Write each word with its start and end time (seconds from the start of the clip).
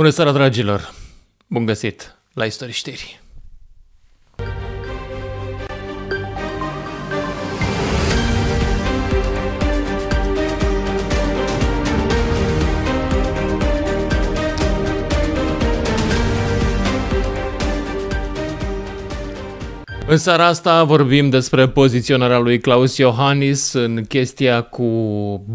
Bună 0.00 0.12
seara, 0.12 0.32
dragilor! 0.32 0.94
Bun 1.46 1.64
găsit 1.64 2.16
la 2.32 2.44
Istorie 2.44 2.72
Știri! 2.72 3.20
În 20.06 20.16
seara 20.16 20.46
asta 20.46 20.84
vorbim 20.84 21.30
despre 21.30 21.68
poziționarea 21.68 22.38
lui 22.38 22.58
Claus 22.58 22.96
Iohannis 22.96 23.72
în 23.72 24.04
chestia 24.08 24.60
cu 24.60 24.84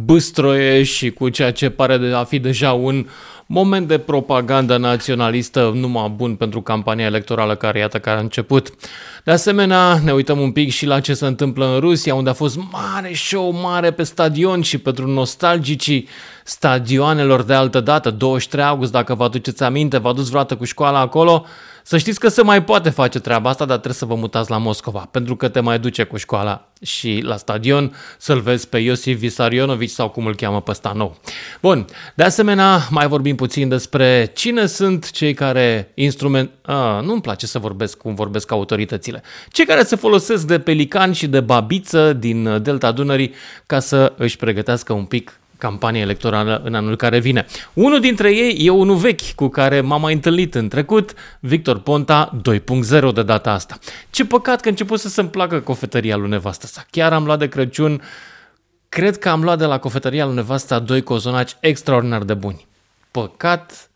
Băstroie 0.06 0.84
și 0.84 1.12
cu 1.12 1.30
ceea 1.30 1.52
ce 1.52 1.70
pare 1.70 1.98
de 1.98 2.14
a 2.14 2.24
fi 2.24 2.40
deja 2.40 2.74
un 2.74 3.08
moment 3.46 3.88
de 3.88 3.98
propagandă 3.98 4.78
naționalistă 4.78 5.72
numai 5.74 6.14
bun 6.16 6.36
pentru 6.36 6.62
campania 6.62 7.06
electorală 7.06 7.56
care 7.56 7.80
iată 7.80 8.00
care 8.00 8.18
a 8.18 8.22
început. 8.22 8.70
De 9.24 9.32
asemenea, 9.32 10.00
ne 10.04 10.14
uităm 10.14 10.40
un 10.40 10.52
pic 10.52 10.72
și 10.72 10.86
la 10.86 11.00
ce 11.00 11.14
se 11.14 11.26
întâmplă 11.26 11.74
în 11.74 11.80
Rusia, 11.80 12.16
unde 12.16 12.30
a 12.30 12.34
fost 12.34 12.60
mare 12.72 13.14
show 13.14 13.52
mare 13.52 13.92
pe 13.92 14.04
stadion 14.04 14.62
și 14.62 14.78
pentru 14.78 15.08
nostalgicii 15.08 16.08
stadioanelor 16.44 17.44
de 17.44 17.54
altă 17.54 17.80
dată, 17.80 18.10
23 18.10 18.66
august, 18.66 18.92
dacă 18.92 19.16
vă 19.16 19.24
aduceți 19.24 19.64
aminte, 19.64 19.98
v-a 19.98 20.14
dus 20.14 20.28
vreodată 20.28 20.56
cu 20.56 20.64
școala 20.64 21.00
acolo, 21.00 21.46
să 21.88 21.98
știți 21.98 22.20
că 22.20 22.28
se 22.28 22.44
mai 22.44 22.64
poate 22.64 22.90
face 22.90 23.20
treaba 23.20 23.50
asta, 23.50 23.66
dar 23.66 23.76
trebuie 23.76 23.98
să 23.98 24.06
vă 24.06 24.16
mutați 24.16 24.50
la 24.50 24.58
Moscova, 24.58 25.08
pentru 25.12 25.36
că 25.36 25.48
te 25.48 25.60
mai 25.60 25.80
duce 25.80 26.04
cu 26.04 26.18
școala 26.18 26.70
și 26.82 27.22
la 27.24 27.38
stadion 27.38 27.96
să-l 28.18 28.40
vezi 28.40 28.68
pe 28.68 28.78
Iosif 28.78 29.18
Visarionovici 29.18 29.90
sau 29.90 30.10
cum 30.10 30.26
îl 30.26 30.36
cheamă 30.36 30.62
pe 30.62 30.72
ăsta 30.72 30.92
nou. 30.96 31.18
Bun, 31.62 31.86
de 32.16 32.24
asemenea, 32.24 32.88
mai 32.90 33.08
vorbim 33.08 33.36
puțin 33.36 33.70
despre 33.70 34.32
cine 34.34 34.66
sunt 34.66 35.12
cei 35.12 35.34
care 35.34 35.92
instrument... 35.94 36.50
Ah, 36.62 37.00
nu-mi 37.04 37.22
place 37.22 37.46
să 37.46 37.60
vorbesc 37.60 37.98
cum 37.98 38.16
vorbesc 38.16 38.52
autoritățile. 38.52 39.24
Cei 39.50 39.66
care 39.66 39.84
se 39.84 39.96
folosesc 39.96 40.48
de 40.48 40.60
pelican 40.60 41.12
și 41.12 41.28
de 41.28 41.40
babiță 41.40 42.14
din 42.14 42.62
Delta 42.62 42.92
Dunării 42.92 43.34
ca 43.66 43.80
să 43.80 44.14
își 44.18 44.38
pregătească 44.38 44.94
un 44.94 45.06
pic 45.06 45.40
campanie 45.58 46.02
electorală 46.02 46.62
în 46.64 46.74
anul 46.74 46.96
care 46.96 47.20
vine. 47.20 47.46
Unul 47.74 48.00
dintre 48.00 48.36
ei 48.36 48.66
e 48.66 48.70
unul 48.70 48.96
vechi 48.96 49.32
cu 49.36 49.48
care 49.48 49.82
m-am 49.82 50.02
mai 50.02 50.14
întâlnit 50.14 50.56
în 50.56 50.68
trecut, 50.68 51.14
Victor 51.40 51.80
Ponta 51.80 52.42
2.0 52.54 53.14
de 53.14 53.24
data 53.24 53.52
asta. 53.52 53.78
Ce 54.10 54.26
păcat 54.26 54.62
că 54.62 54.68
a 54.68 54.72
început 54.72 55.00
să 55.00 55.10
se-mi 55.10 55.30
placă 55.30 55.60
cofetăria 55.60 56.16
lui 56.16 56.30
nevastă 56.30 56.68
sa. 56.68 56.86
Chiar 56.90 57.14
am 57.14 57.26
luat 57.26 57.40
de 57.40 57.48
Crăciun, 57.48 58.02
cred 58.90 59.18
că 59.18 59.30
am 59.30 59.44
luat 59.44 59.58
de 59.58 59.66
la 59.66 59.80
cofetăria 59.80 60.26
lui 60.26 60.36
nevasta 60.36 60.80
doi 60.80 61.04
cozonaci 61.04 61.56
extraordinar 61.60 62.24
de 62.24 62.34
buni. 62.34 62.68
Păcat 63.12 63.90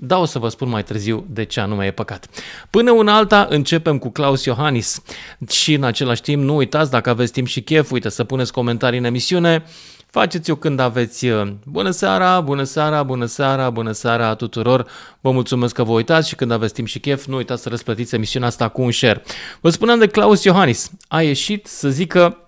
da, 0.00 0.18
o 0.18 0.24
să 0.24 0.38
vă 0.38 0.48
spun 0.48 0.68
mai 0.68 0.82
târziu 0.82 1.26
de 1.28 1.44
ce 1.44 1.60
anume 1.60 1.86
e 1.86 1.90
păcat. 1.90 2.28
Până 2.70 2.90
una 2.90 3.16
alta, 3.16 3.46
începem 3.50 3.98
cu 3.98 4.10
Claus 4.10 4.44
Iohannis 4.44 5.02
și 5.48 5.74
în 5.74 5.84
același 5.84 6.22
timp 6.22 6.42
nu 6.42 6.56
uitați, 6.56 6.90
dacă 6.90 7.10
aveți 7.10 7.32
timp 7.32 7.46
și 7.46 7.62
chef, 7.62 7.90
uite 7.90 8.08
să 8.08 8.24
puneți 8.24 8.52
comentarii 8.52 8.98
în 8.98 9.04
emisiune, 9.04 9.64
Faceți-o 10.10 10.56
când 10.56 10.80
aveți 10.80 11.26
uh, 11.26 11.52
bună 11.64 11.90
seara, 11.90 12.40
bună 12.40 12.62
seara, 12.62 13.02
bună 13.02 13.24
seara, 13.24 13.70
bună 13.70 13.92
seara 13.92 14.34
tuturor. 14.34 14.86
Vă 15.20 15.30
mulțumesc 15.30 15.74
că 15.74 15.82
vă 15.82 15.92
uitați 15.92 16.28
și 16.28 16.34
când 16.34 16.50
aveți 16.50 16.74
timp 16.74 16.86
și 16.86 16.98
chef, 16.98 17.24
nu 17.24 17.36
uitați 17.36 17.62
să 17.62 17.68
răsplătiți 17.68 18.14
emisiunea 18.14 18.48
asta 18.48 18.68
cu 18.68 18.82
un 18.82 18.90
share. 18.90 19.22
Vă 19.60 19.70
spuneam 19.70 19.98
de 19.98 20.06
Claus 20.06 20.44
Iohannis. 20.44 20.90
A 21.08 21.22
ieșit 21.22 21.66
să 21.66 21.88
zică 21.88 22.38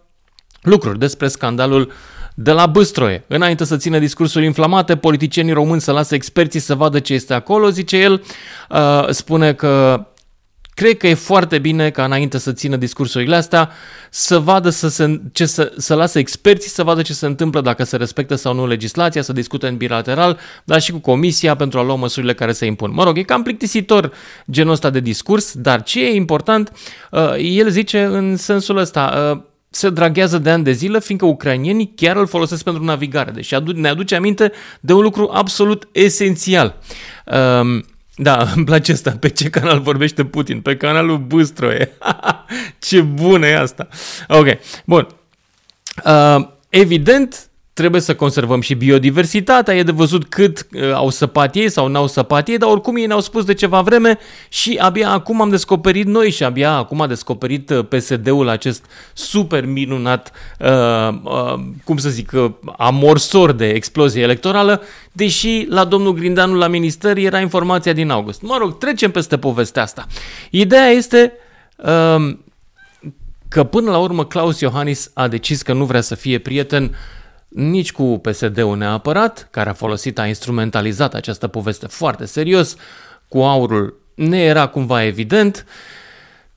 lucruri 0.62 0.98
despre 0.98 1.28
scandalul 1.28 1.92
de 2.34 2.52
la 2.52 2.66
Băstroie. 2.66 3.24
Înainte 3.26 3.64
să 3.64 3.76
țină 3.76 3.98
discursuri 3.98 4.44
inflamate, 4.44 4.96
politicienii 4.96 5.52
români 5.52 5.80
să 5.80 5.92
lasă 5.92 6.14
experții 6.14 6.60
să 6.60 6.74
vadă 6.74 6.98
ce 6.98 7.14
este 7.14 7.34
acolo, 7.34 7.68
zice 7.68 7.96
el. 7.96 8.22
Uh, 8.70 9.08
spune 9.08 9.52
că 9.52 10.04
Cred 10.74 10.96
că 10.96 11.06
e 11.06 11.14
foarte 11.14 11.58
bine 11.58 11.90
ca 11.90 12.04
înainte 12.04 12.38
să 12.38 12.52
țină 12.52 12.76
discursurile 12.76 13.36
astea 13.36 13.70
să 14.10 14.38
vadă 14.38 14.70
să, 14.70 14.88
se, 14.88 15.20
ce 15.32 15.46
să, 15.46 15.72
să 15.76 15.94
lasă 15.94 16.18
experții 16.18 16.70
să 16.70 16.82
vadă 16.82 17.02
ce 17.02 17.12
se 17.12 17.26
întâmplă, 17.26 17.60
dacă 17.60 17.84
se 17.84 17.96
respectă 17.96 18.34
sau 18.34 18.54
nu 18.54 18.66
legislația, 18.66 19.22
să 19.22 19.32
discute 19.32 19.66
în 19.66 19.76
bilateral, 19.76 20.38
dar 20.64 20.80
și 20.80 20.92
cu 20.92 20.98
comisia 20.98 21.56
pentru 21.56 21.78
a 21.78 21.82
lua 21.82 21.94
măsurile 21.94 22.34
care 22.34 22.52
se 22.52 22.66
impun. 22.66 22.92
Mă 22.94 23.04
rog, 23.04 23.18
e 23.18 23.22
cam 23.22 23.42
plictisitor 23.42 24.12
genul 24.50 24.72
ăsta 24.72 24.90
de 24.90 25.00
discurs, 25.00 25.54
dar 25.54 25.82
ce 25.82 26.04
e 26.04 26.14
important, 26.14 26.72
uh, 27.10 27.34
el 27.38 27.68
zice 27.70 28.02
în 28.02 28.36
sensul 28.36 28.76
ăsta, 28.76 29.32
uh, 29.32 29.48
se 29.70 29.90
draghează 29.90 30.38
de 30.38 30.50
ani 30.50 30.64
de 30.64 30.72
zile, 30.72 31.00
fiindcă 31.00 31.26
ucrainienii 31.26 31.92
chiar 31.96 32.16
îl 32.16 32.26
folosesc 32.26 32.64
pentru 32.64 32.84
navigare. 32.84 33.30
Deci 33.30 33.54
ne 33.56 33.88
aduce 33.88 34.14
aminte 34.14 34.52
de 34.80 34.92
un 34.92 35.02
lucru 35.02 35.30
absolut 35.32 35.88
esențial. 35.92 36.78
Um, 37.60 37.84
da, 38.22 38.46
îmi 38.56 38.64
place 38.64 38.92
asta. 38.92 39.10
Pe 39.20 39.28
ce 39.28 39.50
canal 39.50 39.80
vorbește 39.80 40.24
Putin? 40.24 40.60
Pe 40.60 40.76
canalul 40.76 41.18
Băstroie. 41.18 41.92
ce 42.78 43.00
bună 43.00 43.46
e 43.46 43.58
asta. 43.58 43.88
Ok, 44.28 44.46
bun. 44.84 45.08
Uh, 46.04 46.48
evident, 46.68 47.49
trebuie 47.72 48.00
să 48.00 48.14
conservăm 48.14 48.60
și 48.60 48.74
biodiversitatea, 48.74 49.74
e 49.74 49.82
de 49.82 49.92
văzut 49.92 50.28
cât 50.28 50.66
uh, 50.72 50.92
au 50.92 51.10
săpat 51.10 51.54
ei 51.54 51.70
sau 51.70 51.86
n-au 51.86 52.06
săpat 52.06 52.48
ei, 52.48 52.58
dar 52.58 52.68
oricum 52.68 52.96
ei 52.96 53.06
ne-au 53.06 53.20
spus 53.20 53.44
de 53.44 53.54
ceva 53.54 53.80
vreme 53.80 54.18
și 54.48 54.78
abia 54.80 55.10
acum 55.10 55.40
am 55.40 55.50
descoperit 55.50 56.06
noi 56.06 56.30
și 56.30 56.44
abia 56.44 56.72
acum 56.72 57.00
a 57.00 57.06
descoperit 57.06 57.70
uh, 57.70 57.86
PSD-ul 57.88 58.48
acest 58.48 58.84
super 59.12 59.66
minunat, 59.66 60.32
uh, 60.58 60.68
uh, 61.22 61.54
cum 61.84 61.96
să 61.96 62.08
zic, 62.08 62.32
uh, 62.34 62.50
amorsor 62.76 63.52
de 63.52 63.68
explozie 63.68 64.22
electorală, 64.22 64.82
deși 65.12 65.66
la 65.68 65.84
domnul 65.84 66.12
Grindeanu 66.12 66.54
la 66.54 66.66
minister 66.66 67.16
era 67.16 67.40
informația 67.40 67.92
din 67.92 68.10
august. 68.10 68.42
Mă 68.42 68.56
rog, 68.58 68.78
trecem 68.78 69.10
peste 69.10 69.38
povestea 69.38 69.82
asta. 69.82 70.06
Ideea 70.50 70.86
este... 70.86 71.32
Uh, 71.76 72.36
că 73.48 73.64
până 73.64 73.90
la 73.90 73.98
urmă 73.98 74.24
Claus 74.24 74.60
Iohannis 74.60 75.10
a 75.14 75.28
decis 75.28 75.62
că 75.62 75.72
nu 75.72 75.84
vrea 75.84 76.00
să 76.00 76.14
fie 76.14 76.38
prieten 76.38 76.82
uh, 76.84 76.90
nici 77.50 77.92
cu 77.92 78.18
PSD-ul 78.18 78.76
neapărat, 78.76 79.48
care 79.50 79.68
a 79.68 79.72
folosit, 79.72 80.18
a 80.18 80.26
instrumentalizat 80.26 81.14
această 81.14 81.48
poveste 81.48 81.86
foarte 81.86 82.24
serios, 82.24 82.76
cu 83.28 83.38
aurul 83.38 84.00
ne 84.14 84.42
era 84.42 84.66
cumva 84.66 85.04
evident 85.04 85.66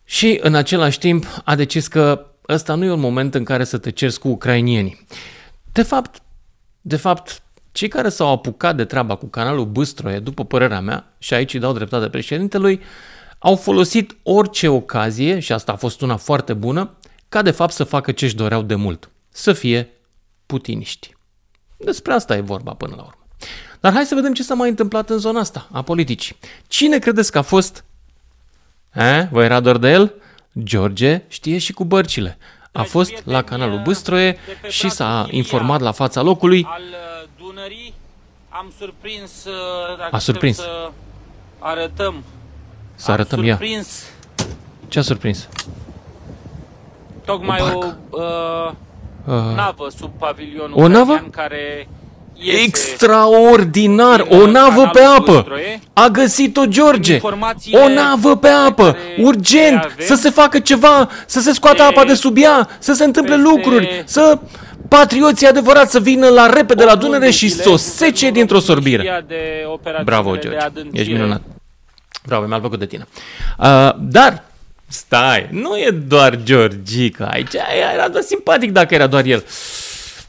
și 0.03 0.39
în 0.41 0.55
același 0.55 0.99
timp 0.99 1.41
a 1.43 1.55
decis 1.55 1.87
că 1.87 2.25
ăsta 2.49 2.75
nu 2.75 2.85
e 2.85 2.91
un 2.91 2.99
moment 2.99 3.35
în 3.35 3.43
care 3.43 3.63
să 3.63 3.77
te 3.77 3.89
cerți 3.89 4.19
cu 4.19 4.27
ucrainienii. 4.27 5.05
De 5.71 5.81
fapt, 5.81 6.21
de 6.81 6.95
fapt, 6.95 7.41
cei 7.71 7.87
care 7.87 8.09
s-au 8.09 8.31
apucat 8.31 8.75
de 8.75 8.85
treaba 8.85 9.15
cu 9.15 9.25
canalul 9.25 9.65
Băstroie, 9.65 10.19
după 10.19 10.45
părerea 10.45 10.79
mea, 10.79 11.13
și 11.17 11.33
aici 11.33 11.53
îi 11.53 11.59
dau 11.59 11.73
dreptate 11.73 12.09
președintelui, 12.09 12.81
au 13.39 13.55
folosit 13.55 14.15
orice 14.23 14.67
ocazie, 14.67 15.39
și 15.39 15.51
asta 15.53 15.71
a 15.71 15.75
fost 15.75 16.01
una 16.01 16.15
foarte 16.15 16.53
bună, 16.53 16.97
ca 17.29 17.41
de 17.41 17.51
fapt 17.51 17.73
să 17.73 17.83
facă 17.83 18.11
ce-și 18.11 18.35
doreau 18.35 18.61
de 18.61 18.75
mult, 18.75 19.09
să 19.29 19.53
fie 19.53 19.89
putiniști. 20.45 21.15
Despre 21.77 22.13
asta 22.13 22.35
e 22.35 22.41
vorba 22.41 22.73
până 22.73 22.95
la 22.95 23.01
urmă. 23.01 23.27
Dar 23.79 23.93
hai 23.93 24.05
să 24.05 24.15
vedem 24.15 24.33
ce 24.33 24.43
s-a 24.43 24.53
mai 24.53 24.69
întâmplat 24.69 25.09
în 25.09 25.17
zona 25.17 25.39
asta 25.39 25.67
a 25.71 25.81
politicii. 25.81 26.35
Cine 26.67 26.99
credeți 26.99 27.31
că 27.31 27.37
a 27.37 27.41
fost? 27.41 27.83
E? 28.93 29.27
Vă 29.31 29.43
era 29.43 29.59
doar 29.59 29.77
de 29.77 29.89
el? 29.89 30.13
George 30.63 31.23
știe 31.27 31.57
și 31.57 31.73
cu 31.73 31.85
bărcile. 31.85 32.37
A 32.71 32.81
deci, 32.81 32.89
fost 32.89 33.21
la 33.25 33.41
canalul 33.41 33.81
Băstroie 33.83 34.37
și 34.67 34.89
s-a 34.89 35.27
informat 35.29 35.81
la 35.81 35.91
fața 35.91 36.21
locului. 36.21 36.65
Al 36.69 36.81
uh, 36.81 37.29
Dunării 37.37 37.93
am 38.49 38.73
surprins, 38.77 39.45
uh, 39.45 40.11
a 40.11 40.17
surprins. 40.17 40.57
să 40.57 40.91
arătăm. 41.59 42.23
Să 42.95 43.11
arătăm, 43.11 43.39
am 43.39 43.45
surprins. 43.45 44.03
ia. 44.37 44.45
Ce 44.87 44.99
a 44.99 45.01
surprins? 45.01 45.47
Tocmai 47.25 47.61
o, 47.61 47.77
o 48.09 48.21
uh, 48.21 48.73
uh, 49.25 49.33
navă 49.55 49.87
sub 49.97 50.11
pavilionul 50.19 50.73
o 50.83 50.87
navă? 50.87 51.27
care 51.31 51.87
Extraordinar! 52.63 54.25
O 54.29 54.45
navă 54.45 54.89
pe 54.93 54.99
apă! 55.17 55.45
A 55.93 56.07
găsit-o 56.07 56.65
George! 56.65 57.19
O 57.71 57.87
navă 57.87 58.37
pe 58.37 58.47
apă! 58.47 58.97
Urgent! 59.17 59.95
Să 59.99 60.15
se 60.15 60.29
facă 60.29 60.59
ceva! 60.59 61.09
Să 61.25 61.39
se 61.39 61.51
scoată 61.51 61.83
apa 61.83 62.03
de 62.03 62.13
sub 62.13 62.37
ea! 62.37 62.69
Să 62.79 62.93
se 62.93 63.03
întâmple 63.03 63.37
lucruri! 63.37 64.03
Să 64.05 64.39
patrioții 64.87 65.47
adevărat 65.47 65.89
să 65.89 65.99
vină 65.99 66.27
la 66.27 66.45
repede 66.45 66.83
la 66.83 66.95
Dunăre 66.95 67.29
și 67.29 67.49
să 67.49 67.69
o 67.69 67.75
sece 67.75 68.31
dintr-o 68.31 68.59
sorbire. 68.59 69.25
Bravo, 70.03 70.37
George! 70.37 70.57
Ești 70.91 71.11
minunat! 71.11 71.41
Bravo, 72.25 72.45
mi-a 72.45 72.59
plăcut 72.59 72.79
de 72.79 72.85
tine. 72.85 73.07
Uh, 73.59 73.89
dar 73.99 74.43
Stai, 74.93 75.47
nu 75.51 75.77
e 75.77 75.89
doar 75.91 76.43
Georgica 76.43 77.25
aici, 77.25 77.53
era 77.93 78.07
doar 78.07 78.23
simpatic 78.23 78.71
dacă 78.71 78.93
era 78.93 79.07
doar 79.07 79.25
el. 79.25 79.43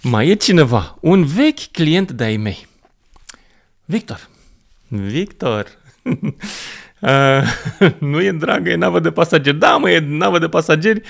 Mai 0.03 0.29
e 0.29 0.35
cineva, 0.35 0.97
un 1.01 1.25
vechi 1.25 1.71
client 1.73 2.11
de-ai 2.11 2.37
mei. 2.37 2.67
Victor. 3.85 4.29
Victor. 4.89 5.67
Uh, 7.05 7.43
nu 8.11 8.23
e 8.23 8.33
dragă, 8.33 8.71
e 8.71 8.75
navă 8.75 9.01
de 9.01 9.11
pasageri. 9.11 9.57
Da, 9.57 9.77
mă, 9.77 9.91
e 9.91 10.05
navă 10.09 10.39
de 10.39 10.49
pasageri. 10.49 11.01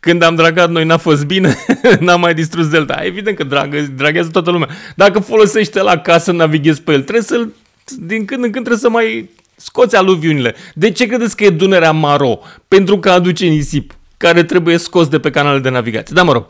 Când 0.00 0.22
am 0.22 0.34
dragat 0.34 0.70
noi 0.70 0.84
n-a 0.84 0.96
fost 0.96 1.26
bine, 1.26 1.56
n-am 2.00 2.20
mai 2.20 2.34
distrus 2.34 2.68
Delta. 2.68 3.04
Evident 3.04 3.36
că 3.36 3.44
dragă, 3.44 3.80
draghează 3.80 4.30
toată 4.30 4.50
lumea. 4.50 4.68
Dacă 4.96 5.18
folosește 5.18 5.82
la 5.82 5.98
casă, 5.98 6.32
navighezi 6.32 6.82
pe 6.82 6.92
el, 6.92 7.02
trebuie 7.02 7.22
să-l 7.22 7.52
din 7.98 8.24
când 8.24 8.44
în 8.44 8.50
când 8.50 8.64
trebuie 8.64 8.78
să 8.78 8.88
mai 8.88 9.30
scoți 9.56 9.96
aluviunile. 9.96 10.54
De 10.74 10.90
ce 10.90 11.06
credeți 11.06 11.36
că 11.36 11.44
e 11.44 11.50
Dunărea 11.50 11.92
Maro? 11.92 12.38
Pentru 12.68 12.98
că 12.98 13.10
aduce 13.10 13.46
nisip 13.46 13.96
care 14.16 14.44
trebuie 14.44 14.76
scos 14.76 15.08
de 15.08 15.18
pe 15.18 15.30
canalele 15.30 15.62
de 15.62 15.68
navigație. 15.68 16.14
Da, 16.14 16.22
mă 16.22 16.32
rog, 16.32 16.46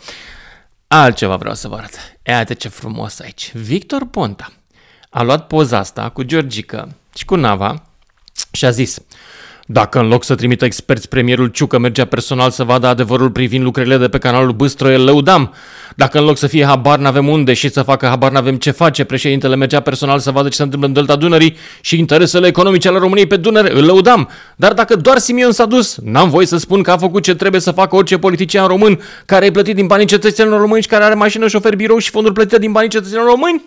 altceva 0.87 1.37
vreau 1.37 1.55
să 1.55 1.69
vă 1.69 1.75
arăt. 1.75 1.95
Iată 2.27 2.55
ce 2.55 2.69
frumos 2.69 3.21
aici. 3.21 3.51
Victor 3.55 4.07
Ponta 4.11 4.53
a 5.11 5.23
luat 5.23 5.47
poza 5.47 5.79
asta 5.79 6.09
cu 6.09 6.23
Georgica 6.23 6.89
și 7.15 7.25
cu 7.25 7.35
Nava 7.35 7.83
și 8.51 8.65
a 8.65 8.71
zis 8.71 8.99
dacă 9.67 9.99
în 9.99 10.07
loc 10.07 10.25
să 10.25 10.35
trimită 10.35 10.65
experți 10.65 11.09
premierul 11.09 11.49
Ciucă 11.49 11.79
mergea 11.79 12.05
personal 12.05 12.51
să 12.51 12.65
vadă 12.65 12.87
adevărul 12.87 13.31
privind 13.31 13.65
lucrurile 13.65 13.97
de 13.97 14.09
pe 14.09 14.19
canalul 14.19 14.53
Bâstro, 14.53 14.91
el 14.91 15.05
lăudam. 15.05 15.55
Dacă 15.95 16.19
în 16.19 16.25
loc 16.25 16.37
să 16.37 16.47
fie 16.47 16.65
habar 16.65 16.99
n-avem 16.99 17.29
unde 17.29 17.53
și 17.53 17.71
să 17.71 17.83
facă 17.83 18.07
habar 18.07 18.31
n-avem 18.31 18.57
ce 18.57 18.71
face, 18.71 19.05
președintele 19.05 19.57
mergea 19.57 19.81
personal 19.81 20.19
să 20.19 20.31
vadă 20.31 20.49
ce 20.49 20.57
se 20.57 20.63
întâmplă 20.63 20.89
în 20.89 20.95
Delta 20.95 21.17
Dunării 21.17 21.57
și 21.81 21.99
interesele 21.99 22.47
economice 22.47 22.89
ale 22.89 22.99
României 22.99 23.27
pe 23.27 23.37
Dunăre, 23.37 23.73
îl 23.73 23.85
lăudam. 23.85 24.29
Dar 24.57 24.73
dacă 24.73 24.97
doar 24.97 25.19
Simion 25.19 25.53
s-a 25.53 25.67
dus, 25.67 25.97
n-am 26.03 26.31
voie 26.31 26.47
să 26.47 26.57
spun 26.57 26.83
că 26.83 26.91
a 26.91 26.97
făcut 26.97 27.23
ce 27.23 27.35
trebuie 27.35 27.61
să 27.61 27.71
facă 27.71 27.97
orice 27.97 28.19
politician 28.19 28.67
român 28.67 29.01
care 29.25 29.47
e 29.47 29.51
plătit 29.51 29.75
din 29.75 29.87
banii 29.87 30.07
cetățenilor 30.07 30.61
români 30.61 30.83
și 30.83 30.89
care 30.89 31.05
are 31.05 31.15
mașină, 31.15 31.49
șofer, 31.49 31.77
birou 31.77 31.99
și 31.99 32.11
fonduri 32.11 32.35
plătite 32.35 32.59
din 32.59 32.73
banii 32.73 32.91
cetățenilor 32.91 33.27
români? 33.27 33.65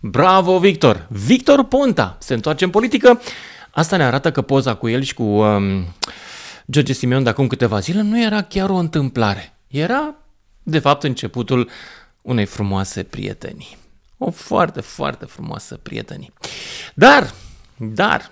Bravo, 0.00 0.58
Victor! 0.58 1.06
Victor 1.08 1.64
Ponta 1.64 2.16
se 2.20 2.34
întoarce 2.34 2.64
în 2.64 2.70
politică 2.70 3.20
Asta 3.76 3.96
ne 3.96 4.04
arată 4.04 4.30
că 4.32 4.42
poza 4.42 4.74
cu 4.74 4.88
el 4.88 5.02
și 5.02 5.14
cu 5.14 5.22
um, 5.22 5.86
George 6.70 6.92
Simeon 6.92 7.22
de 7.22 7.28
acum 7.28 7.46
câteva 7.46 7.78
zile 7.78 8.02
nu 8.02 8.22
era 8.22 8.42
chiar 8.42 8.70
o 8.70 8.74
întâmplare. 8.74 9.56
Era, 9.66 10.14
de 10.68 10.78
fapt, 10.78 11.02
începutul 11.02 11.68
unei 12.22 12.44
frumoase 12.44 13.02
prietenii. 13.02 13.76
O 14.18 14.30
foarte, 14.30 14.80
foarte 14.80 15.24
frumoasă 15.24 15.78
prietenii. 15.82 16.32
Dar, 16.94 17.34
dar, 17.76 18.30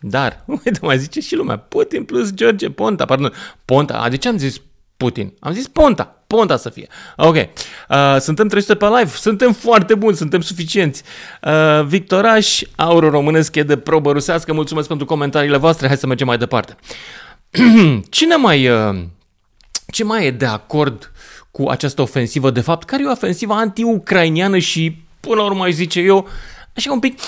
dar, 0.00 0.44
uite, 0.64 0.78
mai 0.82 0.98
zice 0.98 1.20
și 1.20 1.34
lumea, 1.34 1.58
Putin 1.58 2.04
plus 2.04 2.32
George 2.34 2.70
Ponta, 2.70 3.04
pardon, 3.04 3.32
Ponta, 3.64 4.08
de 4.08 4.16
ce 4.16 4.28
am 4.28 4.38
zis 4.38 4.60
Putin? 4.96 5.32
Am 5.40 5.52
zis 5.52 5.68
Ponta, 5.68 6.22
Ponta 6.26 6.56
să 6.56 6.70
fie. 6.70 6.86
Ok, 7.16 7.34
uh, 7.36 8.16
suntem 8.18 8.48
300 8.48 8.74
pe 8.74 8.86
live, 8.86 9.10
suntem 9.10 9.52
foarte 9.52 9.94
buni, 9.94 10.16
suntem 10.16 10.40
suficienți. 10.40 11.02
Uh, 11.42 11.84
Victoraș, 11.86 12.62
aurul 12.76 13.10
românesc 13.10 13.54
e 13.54 13.62
de 13.62 13.76
probă 13.76 14.12
rusească, 14.12 14.52
mulțumesc 14.52 14.88
pentru 14.88 15.06
comentariile 15.06 15.56
voastre, 15.56 15.86
hai 15.86 15.96
să 15.96 16.06
mergem 16.06 16.26
mai 16.26 16.38
departe. 16.38 16.76
Cine 18.10 18.36
mai, 18.36 18.68
uh, 18.68 19.02
ce 19.86 20.04
mai 20.04 20.26
e 20.26 20.30
de 20.30 20.46
acord 20.46 21.12
cu 21.56 21.68
această 21.68 22.02
ofensivă, 22.02 22.50
de 22.50 22.60
fapt, 22.60 22.84
care 22.84 23.02
e 23.02 23.06
o 23.06 23.10
ofensivă 23.10 23.52
anti-ucrainiană 23.54 24.58
și, 24.58 24.96
până 25.20 25.34
la 25.34 25.44
urmă, 25.44 25.64
aș 25.64 25.72
zice 25.72 26.00
eu, 26.00 26.28
așa 26.76 26.92
un 26.92 26.98
pic, 26.98 27.18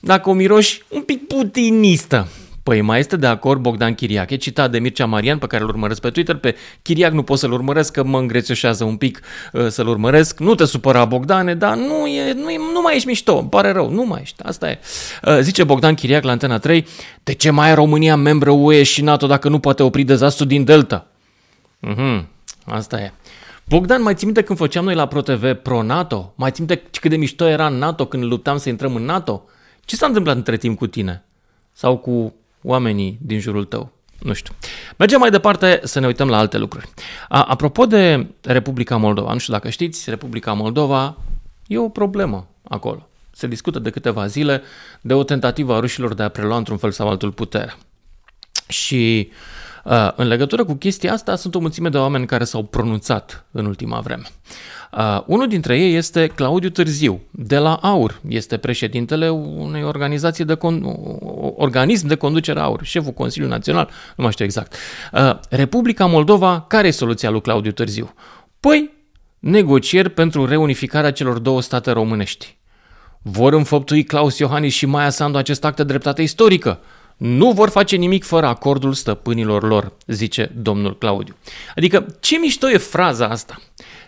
dacă 0.00 0.30
o 0.30 0.32
miroși, 0.32 0.82
un 0.88 1.02
pic 1.02 1.26
putinistă. 1.26 2.28
Păi 2.62 2.80
mai 2.80 2.98
este 2.98 3.16
de 3.16 3.26
acord 3.26 3.60
Bogdan 3.60 3.94
Chiriac, 3.94 4.30
e 4.30 4.36
citat 4.36 4.70
de 4.70 4.78
Mircea 4.78 5.06
Marian, 5.06 5.38
pe 5.38 5.46
care 5.46 5.62
îl 5.62 5.68
urmăresc 5.68 6.00
pe 6.00 6.10
Twitter, 6.10 6.36
pe 6.36 6.56
Chiriac 6.82 7.12
nu 7.12 7.22
pot 7.22 7.38
să-l 7.38 7.52
urmăresc, 7.52 7.92
că 7.92 8.04
mă 8.04 8.18
îngrețeșează 8.18 8.84
un 8.84 8.96
pic 8.96 9.20
uh, 9.52 9.66
să-l 9.66 9.88
urmăresc. 9.88 10.38
Nu 10.38 10.54
te 10.54 10.64
supăra, 10.64 11.04
Bogdane, 11.04 11.54
dar 11.54 11.76
nu, 11.76 12.06
e, 12.06 12.32
nu, 12.32 12.50
e, 12.50 12.56
nu 12.72 12.80
mai 12.80 12.94
ești 12.94 13.06
mișto, 13.06 13.38
îmi 13.38 13.48
pare 13.48 13.72
rău, 13.72 13.90
nu 13.90 14.04
mai 14.04 14.20
ești, 14.22 14.42
asta 14.42 14.70
e. 14.70 14.78
Uh, 15.22 15.38
zice 15.40 15.64
Bogdan 15.64 15.94
Chiriac 15.94 16.22
la 16.22 16.30
Antena 16.30 16.58
3, 16.58 16.86
de 17.24 17.34
ce 17.34 17.50
mai 17.50 17.70
e 17.70 17.74
România 17.74 18.16
membră 18.16 18.50
UE 18.50 18.82
și 18.82 19.02
NATO 19.02 19.26
dacă 19.26 19.48
nu 19.48 19.58
poate 19.58 19.82
opri 19.82 20.02
dezastru 20.02 20.44
din 20.44 20.64
Delta? 20.64 21.06
Mhm, 21.78 22.28
asta 22.64 23.00
e. 23.00 23.12
Bogdan, 23.68 24.02
mai 24.02 24.14
ții 24.14 24.26
minte 24.26 24.42
când 24.42 24.58
făceam 24.58 24.84
noi 24.84 24.94
la 24.94 25.06
ProTV 25.06 25.52
pro-NATO? 25.52 26.32
Mai 26.36 26.50
ții 26.50 26.64
minte 26.66 26.82
cât 27.00 27.10
de 27.10 27.16
mișto 27.16 27.46
era 27.46 27.66
în 27.66 27.74
NATO 27.74 28.06
când 28.06 28.24
luptam 28.24 28.58
să 28.58 28.68
intrăm 28.68 28.94
în 28.94 29.04
NATO? 29.04 29.44
Ce 29.84 29.96
s-a 29.96 30.06
întâmplat 30.06 30.36
între 30.36 30.56
timp 30.56 30.78
cu 30.78 30.86
tine? 30.86 31.24
Sau 31.72 31.96
cu 31.96 32.34
oamenii 32.62 33.18
din 33.22 33.40
jurul 33.40 33.64
tău. 33.64 33.92
Nu 34.18 34.32
știu. 34.32 34.54
Mergem 34.96 35.18
mai 35.18 35.30
departe 35.30 35.80
să 35.84 36.00
ne 36.00 36.06
uităm 36.06 36.28
la 36.28 36.38
alte 36.38 36.58
lucruri. 36.58 36.88
A, 37.28 37.42
apropo 37.42 37.86
de 37.86 38.26
Republica 38.42 38.96
Moldova, 38.96 39.32
nu 39.32 39.38
știu 39.38 39.52
dacă 39.52 39.68
știți, 39.68 40.10
Republica 40.10 40.52
Moldova 40.52 41.16
e 41.66 41.78
o 41.78 41.88
problemă 41.88 42.48
acolo. 42.68 43.08
Se 43.30 43.46
discută 43.46 43.78
de 43.78 43.90
câteva 43.90 44.26
zile 44.26 44.62
de 45.00 45.14
o 45.14 45.22
tentativă 45.22 45.74
a 45.74 45.80
rușilor 45.80 46.14
de 46.14 46.22
a 46.22 46.28
prelua 46.28 46.56
într-un 46.56 46.76
fel 46.76 46.90
sau 46.90 47.08
altul 47.08 47.32
puterea. 47.32 47.76
Și 48.68 49.28
uh, 49.30 49.36
în 50.16 50.26
legătură 50.26 50.64
cu 50.64 50.74
chestia 50.74 51.12
asta 51.12 51.36
sunt 51.36 51.54
o 51.54 51.58
mulțime 51.58 51.88
de 51.88 51.98
oameni 51.98 52.26
care 52.26 52.44
s-au 52.44 52.62
pronunțat 52.62 53.46
în 53.50 53.66
ultima 53.66 54.00
vreme. 54.00 54.22
Uh, 54.92 55.22
unul 55.26 55.48
dintre 55.48 55.78
ei 55.78 55.94
este 55.94 56.26
Claudiu 56.26 56.68
Târziu, 56.68 57.20
de 57.30 57.58
la 57.58 57.74
AUR. 57.74 58.20
Este 58.28 58.56
președintele 58.56 59.28
unei 59.28 59.82
organizații 59.82 60.44
de 60.44 60.56
con- 60.56 60.82
organism 61.56 62.06
de 62.06 62.14
conducere 62.14 62.60
AUR, 62.60 62.84
șeful 62.84 63.12
Consiliului 63.12 63.56
Național, 63.56 63.90
nu 64.16 64.22
mai 64.22 64.32
știu 64.32 64.44
exact. 64.44 64.74
Uh, 65.12 65.38
Republica 65.50 66.06
Moldova, 66.06 66.64
care 66.68 66.86
e 66.86 66.90
soluția 66.90 67.30
lui 67.30 67.40
Claudiu 67.40 67.70
Târziu? 67.70 68.14
Păi, 68.60 68.90
negocieri 69.38 70.10
pentru 70.10 70.46
reunificarea 70.46 71.12
celor 71.12 71.38
două 71.38 71.62
state 71.62 71.90
românești. 71.90 72.56
Vor 73.22 73.52
înfăptui 73.52 74.04
Claus 74.04 74.38
Iohannis 74.38 74.74
și 74.74 74.86
Maia 74.86 75.10
Sandu 75.10 75.38
acest 75.38 75.64
act 75.64 75.76
de 75.76 75.84
dreptate 75.84 76.22
istorică? 76.22 76.80
Nu 77.18 77.50
vor 77.50 77.68
face 77.68 77.96
nimic 77.96 78.24
fără 78.24 78.46
acordul 78.46 78.92
stăpânilor 78.92 79.62
lor, 79.62 79.92
zice 80.06 80.52
domnul 80.56 80.98
Claudiu. 80.98 81.36
Adică, 81.76 82.06
ce 82.20 82.38
mișto 82.38 82.70
e 82.70 82.76
fraza 82.76 83.26
asta? 83.26 83.58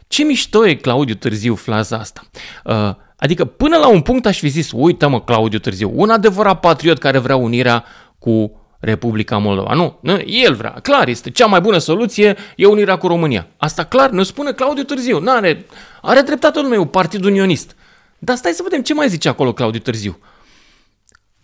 Ce 0.09 0.23
mișto 0.23 0.67
e 0.67 0.75
Claudiu 0.75 1.15
Târziu 1.15 1.55
fraza 1.55 1.97
asta? 1.97 2.23
Uh, 2.65 2.95
adică 3.17 3.45
până 3.45 3.77
la 3.77 3.89
un 3.89 4.01
punct 4.01 4.27
aș 4.27 4.39
fi 4.39 4.49
zis, 4.49 4.71
uite 4.75 5.07
mă 5.07 5.21
Claudiu 5.21 5.59
Târziu, 5.59 5.93
un 5.95 6.11
adevărat 6.11 6.61
patriot 6.61 6.99
care 6.99 7.19
vrea 7.19 7.37
unirea 7.37 7.85
cu 8.19 8.61
Republica 8.81 9.39
Moldova. 9.39 9.75
Nu, 9.75 9.99
nu, 10.03 10.23
el 10.27 10.55
vrea. 10.55 10.71
Clar, 10.71 11.09
este 11.09 11.31
cea 11.31 11.47
mai 11.47 11.61
bună 11.61 11.79
soluție, 11.79 12.37
e 12.57 12.67
unirea 12.67 12.97
cu 12.97 13.07
România. 13.07 13.47
Asta 13.57 13.85
clar 13.85 14.11
ne 14.11 14.23
spune 14.23 14.53
Claudiu 14.53 14.83
Târziu. 14.83 15.19
N-are, 15.19 15.67
are 16.03 16.21
dreptate 16.21 16.61
meu, 16.61 16.85
partid 16.85 17.25
unionist. 17.25 17.77
Dar 18.19 18.37
stai 18.37 18.53
să 18.53 18.63
vedem 18.63 18.83
ce 18.83 18.95
mai 18.95 19.09
zice 19.09 19.29
acolo 19.29 19.53
Claudiu 19.53 19.81
Târziu. 19.81 20.19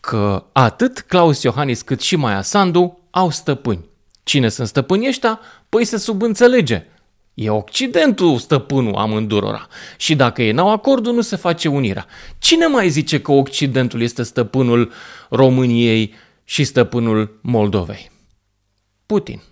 Că 0.07 0.45
atât 0.53 1.01
Claus 1.01 1.43
Iohannis 1.43 1.83
cât 1.83 2.01
și 2.01 2.17
Maia 2.17 2.43
Sandu 2.43 2.99
au 3.11 3.31
stăpâni. 3.31 3.85
Cine 4.23 4.49
sunt 4.49 4.69
stăpânii 4.69 5.09
ăștia? 5.09 5.41
Păi 5.69 5.85
se 5.85 5.97
subînțelege. 5.97 6.87
E 7.35 7.51
Occidentul 7.51 8.39
stăpânul 8.39 8.95
amândurora. 8.95 9.67
Și 9.97 10.15
dacă 10.17 10.43
e 10.43 10.53
n-au 10.53 10.71
acordul, 10.71 11.15
nu 11.15 11.21
se 11.21 11.37
face 11.37 11.69
unirea. 11.69 12.07
Cine 12.39 12.67
mai 12.67 12.89
zice 12.89 13.21
că 13.21 13.33
Occidentul 13.33 14.03
este 14.03 14.23
stăpânul 14.23 14.93
României 15.31 16.15
și 16.45 16.65
stăpânul 16.65 17.39
Moldovei? 17.43 18.11
Putin. 19.07 19.43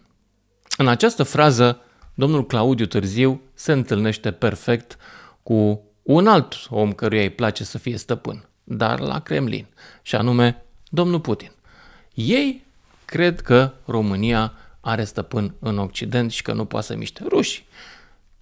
În 0.76 0.88
această 0.88 1.22
frază, 1.22 1.80
domnul 2.14 2.46
Claudiu 2.46 2.86
Târziu 2.86 3.40
se 3.54 3.72
întâlnește 3.72 4.30
perfect 4.30 4.96
cu 5.42 5.82
un 6.02 6.26
alt 6.26 6.54
om 6.70 6.92
căruia 6.92 7.22
îi 7.22 7.30
place 7.30 7.64
să 7.64 7.78
fie 7.78 7.96
stăpân, 7.96 8.48
dar 8.64 9.00
la 9.00 9.20
Kremlin, 9.20 9.66
și 10.02 10.14
anume 10.14 10.62
domnul 10.88 11.20
Putin. 11.20 11.50
Ei 12.14 12.64
cred 13.04 13.40
că 13.40 13.72
România 13.84 14.52
are 14.80 15.04
stăpân 15.04 15.54
în 15.58 15.78
Occident 15.78 16.30
și 16.32 16.42
că 16.42 16.52
nu 16.52 16.64
poate 16.64 16.86
să 16.86 16.96
miște 16.96 17.24
ruși. 17.28 17.64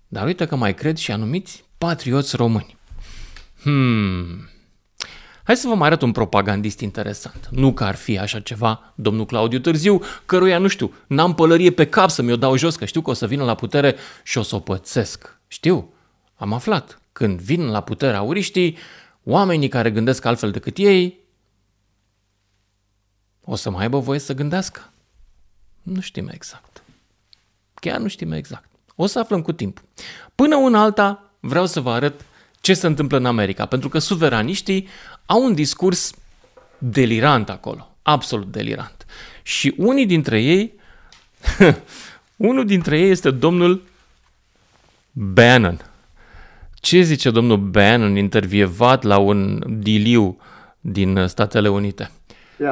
Dar 0.09 0.27
uite 0.27 0.47
că 0.47 0.57
mai 0.57 0.75
cred 0.75 0.97
și 0.97 1.13
anumiți 1.13 1.65
patrioți 1.79 2.37
români. 2.37 2.77
Hmm. 3.63 4.49
Hai 5.45 5.57
să 5.57 5.69
vă 5.69 5.75
mai 5.75 5.87
arăt 5.87 6.03
un 6.03 6.13
propagandist 6.13 6.81
interesant. 6.81 7.49
Nu 7.51 7.73
că 7.73 7.85
ar 7.85 7.95
fi 7.95 8.19
așa 8.19 8.41
ceva 8.41 8.93
domnul 8.95 9.27
Claudiu 9.27 9.59
Târziu, 9.59 10.01
căruia, 10.27 10.59
nu 10.59 10.69
știu, 10.69 10.95
n-am 11.07 11.35
pălărie 11.35 11.71
pe 11.71 11.87
cap 11.87 12.11
să 12.11 12.23
mi-o 12.23 12.37
dau 12.37 12.57
jos, 12.57 12.77
că 12.77 12.85
știu 12.85 13.01
că 13.01 13.11
o 13.11 13.13
să 13.13 13.27
vină 13.27 13.45
la 13.45 13.55
putere 13.55 13.97
și 14.23 14.39
o 14.39 14.43
să 14.43 14.55
o 14.55 14.59
pățesc. 14.59 15.39
Știu, 15.49 15.93
am 16.37 16.53
aflat. 16.53 17.01
Când 17.13 17.41
vin 17.41 17.67
la 17.67 17.81
putere 17.81 18.17
auriștii, 18.17 18.77
oamenii 19.25 19.69
care 19.69 19.91
gândesc 19.91 20.25
altfel 20.25 20.51
decât 20.51 20.77
ei, 20.77 21.21
o 23.45 23.55
să 23.55 23.71
mai 23.71 23.83
aibă 23.83 23.99
voie 23.99 24.19
să 24.19 24.35
gândească. 24.35 24.93
Nu 25.83 26.01
știm 26.01 26.29
exact. 26.29 26.83
Chiar 27.75 27.99
nu 27.99 28.09
știm 28.09 28.33
exact. 28.33 28.69
O 28.97 29.07
să 29.07 29.19
aflăm 29.19 29.43
cu 29.43 29.53
timp. 29.53 29.83
Până 30.35 30.57
una 30.57 30.81
alta, 30.81 31.31
vreau 31.41 31.67
să 31.67 31.81
vă 31.81 31.91
arăt 31.91 32.25
ce 32.61 32.75
se 32.75 32.87
întâmplă 32.87 33.17
în 33.17 33.27
America, 33.27 33.67
pentru 33.67 33.89
că 33.89 33.99
suveraniștii 33.99 34.89
au 35.27 35.45
un 35.45 35.55
discurs 35.55 36.13
delirant 36.79 37.51
acolo, 37.51 37.97
absolut 38.03 38.53
delirant. 38.53 39.07
Și 39.43 39.75
unii 39.77 40.07
dintre 40.07 40.43
ei, 40.43 40.73
unul 42.37 42.67
dintre 42.67 42.99
ei 42.99 43.11
este 43.11 43.31
domnul 43.31 43.83
Bannon. 45.13 45.92
Ce 46.83 47.01
zice 47.01 47.31
domnul 47.31 47.57
Bannon 47.57 48.17
intervievat 48.17 49.03
la 49.03 49.19
un 49.19 49.63
diliu 49.79 50.37
din 50.81 51.25
Statele 51.27 51.69
Unite? 51.69 52.11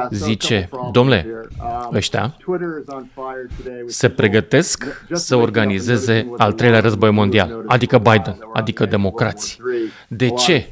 zice, 0.09 0.69
domnule, 0.91 1.27
um, 1.59 1.95
ăștia 1.95 2.37
se 3.85 4.09
pregătesc 4.09 5.05
să 5.11 5.35
organizeze 5.35 6.31
al 6.37 6.53
treilea 6.53 6.79
război 6.79 7.11
mondial, 7.11 7.63
adică 7.67 7.97
Biden, 7.97 8.37
adică 8.53 8.85
democrații. 8.85 9.59
De 10.07 10.29
ce? 10.29 10.67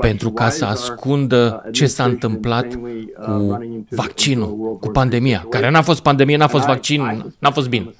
pentru 0.00 0.30
ca 0.30 0.48
să 0.48 0.64
ascundă 0.64 1.68
ce 1.72 1.86
s-a 1.86 2.04
întâmplat 2.04 2.74
cu 2.74 3.58
vaccinul, 3.88 4.78
cu 4.80 4.88
pandemia, 4.88 5.46
care 5.50 5.70
n-a 5.70 5.82
fost 5.82 6.02
pandemie, 6.02 6.36
n-a 6.36 6.46
fost 6.46 6.66
vaccin, 6.66 7.32
n-a 7.38 7.50
fost 7.50 7.68
bine. 7.68 7.94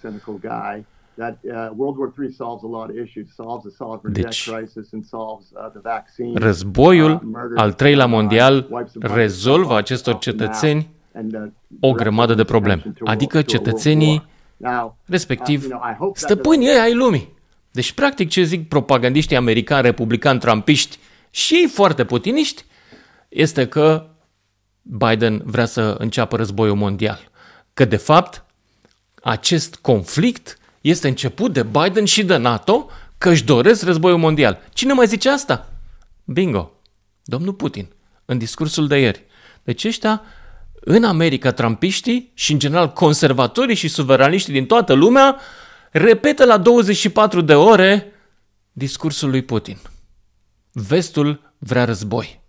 Deci, 4.02 4.50
războiul 6.34 7.30
al 7.54 7.72
treilea 7.72 8.06
mondial 8.06 8.84
rezolvă 9.00 9.76
acestor 9.76 10.18
cetățeni 10.18 10.90
o 11.80 11.92
grămadă 11.92 12.34
de 12.34 12.44
probleme. 12.44 12.92
Adică 13.04 13.42
cetățenii, 13.42 14.26
respectiv, 15.04 15.66
stăpânii 16.12 16.66
ei 16.66 16.78
ai 16.78 16.94
lumii. 16.94 17.38
Deci, 17.70 17.92
practic, 17.92 18.28
ce 18.28 18.42
zic 18.42 18.68
propagandiștii 18.68 19.36
americani, 19.36 19.82
republicani, 19.82 20.38
trampiști 20.38 20.98
și 21.30 21.54
ei 21.54 21.66
foarte 21.66 22.04
putiniști, 22.04 22.64
este 23.28 23.68
că 23.68 24.06
Biden 24.82 25.42
vrea 25.44 25.64
să 25.64 25.94
înceapă 25.98 26.36
războiul 26.36 26.76
mondial. 26.76 27.30
Că, 27.74 27.84
de 27.84 27.96
fapt, 27.96 28.44
acest 29.22 29.76
conflict 29.76 30.58
este 30.80 31.08
început 31.08 31.52
de 31.52 31.62
Biden 31.62 32.04
și 32.04 32.24
de 32.24 32.36
NATO 32.36 32.90
că 33.18 33.30
își 33.30 33.44
doresc 33.44 33.82
războiul 33.82 34.18
mondial. 34.18 34.60
Cine 34.72 34.92
mai 34.92 35.06
zice 35.06 35.28
asta? 35.28 35.72
Bingo! 36.24 36.72
Domnul 37.24 37.52
Putin, 37.52 37.88
în 38.24 38.38
discursul 38.38 38.86
de 38.86 38.98
ieri. 38.98 39.24
Deci 39.62 39.84
ăștia, 39.84 40.22
în 40.80 41.04
America, 41.04 41.52
trampiștii 41.52 42.30
și, 42.34 42.52
în 42.52 42.58
general, 42.58 42.92
conservatorii 42.92 43.74
și 43.74 43.88
suveraniștii 43.88 44.52
din 44.52 44.66
toată 44.66 44.92
lumea 44.92 45.40
repetă 45.90 46.44
la 46.44 46.56
24 46.56 47.40
de 47.40 47.54
ore 47.54 48.12
discursul 48.72 49.30
lui 49.30 49.42
Putin. 49.42 49.78
Vestul 50.72 51.54
vrea 51.58 51.84
război. 51.84 52.40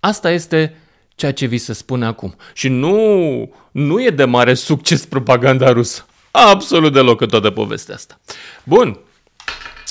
Asta 0.00 0.30
este 0.30 0.76
ceea 1.14 1.32
ce 1.32 1.46
vi 1.46 1.58
se 1.58 1.72
spune 1.72 2.06
acum. 2.06 2.36
Și 2.52 2.68
nu, 2.68 3.52
nu 3.70 4.02
e 4.02 4.10
de 4.10 4.24
mare 4.24 4.54
succes 4.54 5.04
propaganda 5.04 5.72
rusă. 5.72 6.06
Absolut 6.30 6.92
deloc 6.92 7.20
în 7.20 7.28
toată 7.28 7.50
povestea 7.50 7.94
asta. 7.94 8.18
Bun, 8.64 8.98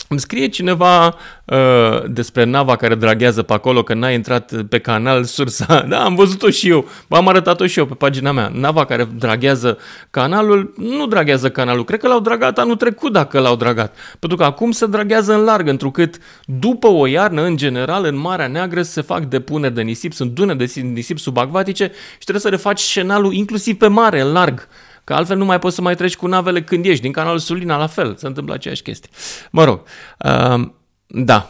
îmi 0.10 0.20
scrie 0.20 0.48
cineva 0.48 1.06
uh, 1.46 2.03
despre 2.08 2.44
nava 2.44 2.75
care 2.75 2.96
draghează 2.96 3.41
pe 3.41 3.53
acolo, 3.53 3.84
că 3.84 3.94
n-a 3.94 4.12
intrat 4.12 4.51
pe 4.70 4.79
canal 4.79 5.24
sursa. 5.24 5.82
Da, 5.89 6.03
am 6.03 6.15
văzut-o 6.15 6.50
și 6.50 6.70
eu, 6.70 6.88
am 7.10 7.27
arătat-o 7.27 7.65
și 7.65 7.79
eu 7.79 7.86
pe 7.86 7.94
pagina 7.94 8.32
mea. 8.32 8.51
Nava 8.53 8.86
care 8.86 9.08
draghează 9.17 9.77
canalul, 10.10 10.74
nu 10.77 11.08
draghează 11.08 11.50
canalul. 11.50 11.84
Cred 11.84 12.00
că 12.00 12.08
l-au 12.08 12.20
dragat 12.20 12.58
anul 12.58 12.75
trecut 12.75 13.12
dacă 13.12 13.39
l-au 13.39 13.56
dragat. 13.56 13.96
Pentru 14.20 14.38
că 14.38 14.44
acum 14.44 14.72
se 14.72 14.86
draghează 14.86 15.34
în 15.34 15.44
larg, 15.44 15.67
întrucât 15.67 16.17
după 16.46 16.88
o 16.88 17.06
iarnă, 17.06 17.41
în 17.41 17.58
general, 17.58 18.06
în 18.06 18.17
Marea 18.17 18.48
Neagră 18.48 18.82
se 18.82 19.01
fac 19.01 19.24
depuneri 19.24 19.74
de 19.74 19.82
nisip, 19.82 20.13
sunt 20.13 20.32
dune 20.32 20.56
de 20.56 20.72
nisip 20.82 21.20
subacvatice 21.20 21.91
și 22.12 22.24
trebuie 22.24 22.41
să 22.41 22.50
refaci 22.50 22.79
șenalul 22.79 23.34
inclusiv 23.34 23.77
pe 23.77 23.88
mare, 23.88 24.22
în 24.22 24.32
larg. 24.32 24.67
Că 25.07 25.13
altfel 25.13 25.37
nu 25.37 25.45
mai 25.45 25.59
poți 25.59 25.75
să 25.75 25.81
mai 25.81 25.95
treci 25.95 26.15
cu 26.15 26.27
navele 26.27 26.63
când 26.63 26.85
ești. 26.85 27.01
Din 27.01 27.11
canalul 27.11 27.39
Sulina 27.39 27.77
la 27.77 27.87
fel, 27.87 28.15
se 28.15 28.27
întâmplă 28.27 28.53
aceeași 28.53 28.81
chestie. 28.81 29.09
Mă 29.51 29.63
rog, 29.63 29.81
uh, 30.19 30.69
da, 31.07 31.49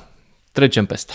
trecem 0.52 0.86
peste. 0.86 1.14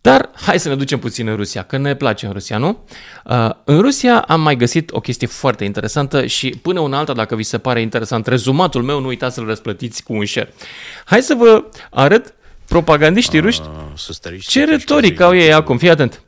Dar 0.00 0.30
hai 0.34 0.58
să 0.58 0.68
ne 0.68 0.74
ducem 0.76 0.98
puțin 0.98 1.28
în 1.28 1.36
Rusia, 1.36 1.62
că 1.62 1.76
ne 1.76 1.94
place 1.94 2.26
în 2.26 2.32
Rusia, 2.32 2.58
nu? 2.58 2.84
Uh, 3.24 3.50
în 3.64 3.80
Rusia 3.80 4.20
am 4.20 4.40
mai 4.40 4.56
găsit 4.56 4.90
o 4.92 5.00
chestie 5.00 5.26
foarte 5.26 5.64
interesantă 5.64 6.26
și 6.26 6.48
până 6.62 6.80
una 6.80 6.98
alta, 6.98 7.12
dacă 7.12 7.36
vi 7.36 7.42
se 7.42 7.58
pare 7.58 7.80
interesant, 7.80 8.26
rezumatul 8.26 8.82
meu, 8.82 9.00
nu 9.00 9.06
uitați 9.06 9.34
să-l 9.34 9.46
răsplătiți 9.46 10.02
cu 10.02 10.12
un 10.12 10.26
share. 10.26 10.54
Hai 11.04 11.22
să 11.22 11.34
vă 11.34 11.64
arăt 11.90 12.34
propagandiștii 12.68 13.40
ruși 13.40 13.60
ce 14.40 14.64
retorică 14.64 15.24
au 15.24 15.34
ei 15.34 15.52
acum. 15.52 15.78
Fii 15.78 15.90
atent. 15.90 16.22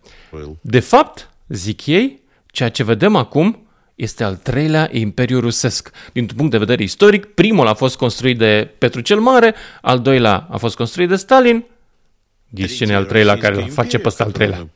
De 0.61 0.81
fapt, 0.81 1.31
zic 1.49 1.87
ei, 1.87 2.23
ceea 2.47 2.69
ce 2.69 2.85
vedem 2.85 3.17
acum 3.17 3.66
este 3.97 4.25
al 4.25 4.37
treilea 4.37 4.89
imperiu 4.93 5.41
rusesc. 5.41 5.91
Din 6.13 6.27
punct 6.27 6.51
de 6.51 6.59
vedere 6.59 6.83
istoric, 6.83 7.25
primul 7.25 7.67
a 7.67 7.75
fost 7.75 7.97
construit 7.97 8.39
de 8.39 8.71
Petru 8.79 9.01
cel 9.01 9.21
Mare, 9.21 9.55
al 9.83 10.01
doilea 10.01 10.47
a 10.51 10.57
fost 10.57 10.77
construit 10.77 11.09
de 11.09 11.17
Stalin, 11.17 11.65
Ghiți 12.51 12.75
cine 12.75 12.95
al 12.95 13.05
treilea 13.05 13.39
care 13.39 13.63
îl 13.63 13.71
face 13.71 13.99
pe 13.99 14.09
ăsta 14.09 14.25
al 14.25 14.31
treilea? 14.31 14.69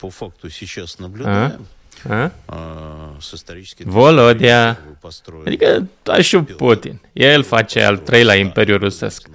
A? 1.24 1.58
A? 2.06 2.32
Volodya. 3.84 4.78
Adică 5.46 5.88
și 6.20 6.36
Putin. 6.38 7.00
El 7.12 7.42
face 7.42 7.82
al 7.82 7.98
treilea 7.98 8.34
imperiu 8.34 8.76
rusesc. 8.76 9.28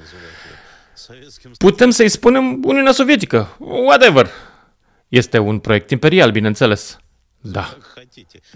Putem 1.58 1.90
să-i 1.90 2.10
spunem 2.10 2.62
Uniunea 2.64 2.92
Sovietică. 2.92 3.56
Whatever. 3.60 4.30
Este 5.08 5.38
un 5.38 5.60
proiect 5.60 5.90
imperial, 5.92 6.32
bineînțeles. 6.32 6.98
Da. 7.52 7.78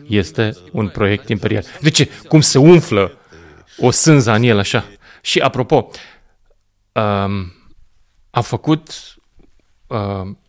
Este 0.08 0.55
un 0.72 0.89
proiect 0.89 1.29
imperial. 1.29 1.63
De 1.81 1.89
ce? 1.89 2.10
Cum 2.27 2.41
se 2.41 2.58
umflă 2.58 3.17
o 3.77 3.91
sânza 3.91 4.36
în 4.36 4.43
el 4.43 4.58
așa? 4.58 4.86
Și 5.22 5.39
apropo, 5.39 5.89
um, 6.91 7.53
a 8.29 8.41
făcut, 8.41 8.89
um, 9.88 10.39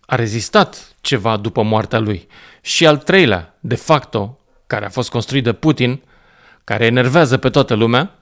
a 0.00 0.14
rezistat 0.14 0.94
ceva 1.00 1.36
după 1.36 1.62
moartea 1.62 1.98
lui. 1.98 2.26
Și 2.60 2.86
al 2.86 2.96
treilea, 2.96 3.56
de 3.60 3.74
facto, 3.74 4.38
care 4.66 4.84
a 4.84 4.90
fost 4.90 5.10
construit 5.10 5.44
de 5.44 5.52
Putin, 5.52 6.02
care 6.64 6.84
enervează 6.84 7.38
pe 7.38 7.50
toată 7.50 7.74
lumea, 7.74 8.18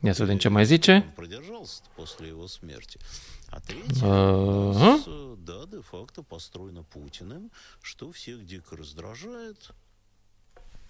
ia 0.00 0.12
să 0.12 0.22
vedem 0.22 0.38
ce 0.38 0.48
mai 0.48 0.64
zice. 0.64 1.12
Uh-huh 4.02 5.23
да, 5.49 5.65
де-факто 5.71 6.23
построено 6.23 6.83
Путиным, 6.83 7.43
что 7.81 8.11
всех 8.11 8.37
дико 8.45 8.75
раздражает. 8.75 9.59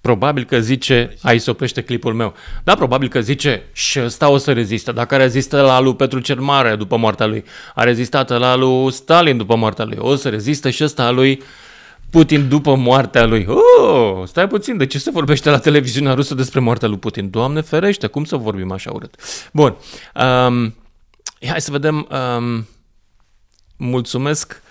Probabil 0.02 0.46
că 0.46 0.60
zice, 0.60 1.18
ai 1.22 1.40
să 1.40 1.50
oprește 1.50 1.84
clipul 1.84 2.14
meu. 2.14 2.34
Da, 2.64 2.76
probabil 2.76 3.10
că 3.10 3.22
zice 3.22 3.64
și 3.72 4.00
ăsta 4.00 4.30
o 4.30 4.38
să 4.38 4.54
reziste. 4.54 4.92
Dacă 4.92 5.18
rezistă 5.18 5.62
la 5.62 5.80
lui 5.80 5.96
Petru 5.96 6.20
cel 6.20 6.40
Mare 6.40 6.76
după 6.76 6.98
moartea 6.98 7.26
lui, 7.26 7.44
a 7.76 7.84
rezistat 7.84 8.30
la 8.30 8.56
lui 8.56 8.92
Stalin 8.92 9.38
după 9.38 9.56
moartea 9.56 9.86
lui, 9.86 9.98
o 10.00 10.16
să 10.16 10.30
reziste 10.30 10.70
și 10.70 10.84
ăsta 10.84 11.12
lui 11.12 11.42
Putin 12.10 12.50
după 12.50 12.76
moartea 12.76 13.26
lui. 13.26 13.48
Oh, 13.48 14.28
stai 14.28 14.48
puțin, 14.48 14.78
de 14.78 14.86
ce 14.86 15.00
se 15.00 15.12
vorbește 15.12 15.50
la 15.50 15.60
televiziunea 15.60 16.14
rusă 16.14 16.36
despre 16.36 16.60
moartea 16.60 16.88
lui 16.88 16.98
Putin? 16.98 17.30
Doamne 17.30 17.62
ferește, 17.62 18.08
cum 18.08 18.26
să 18.26 18.36
vorbim 18.36 18.72
așa 18.72 18.92
urât? 18.92 19.16
Bun, 19.54 19.76
um, 20.16 20.76
hai 21.48 21.62
să 21.62 21.72
vedem... 21.72 22.08
Um, 22.38 22.68
mulțumesc 23.85 24.63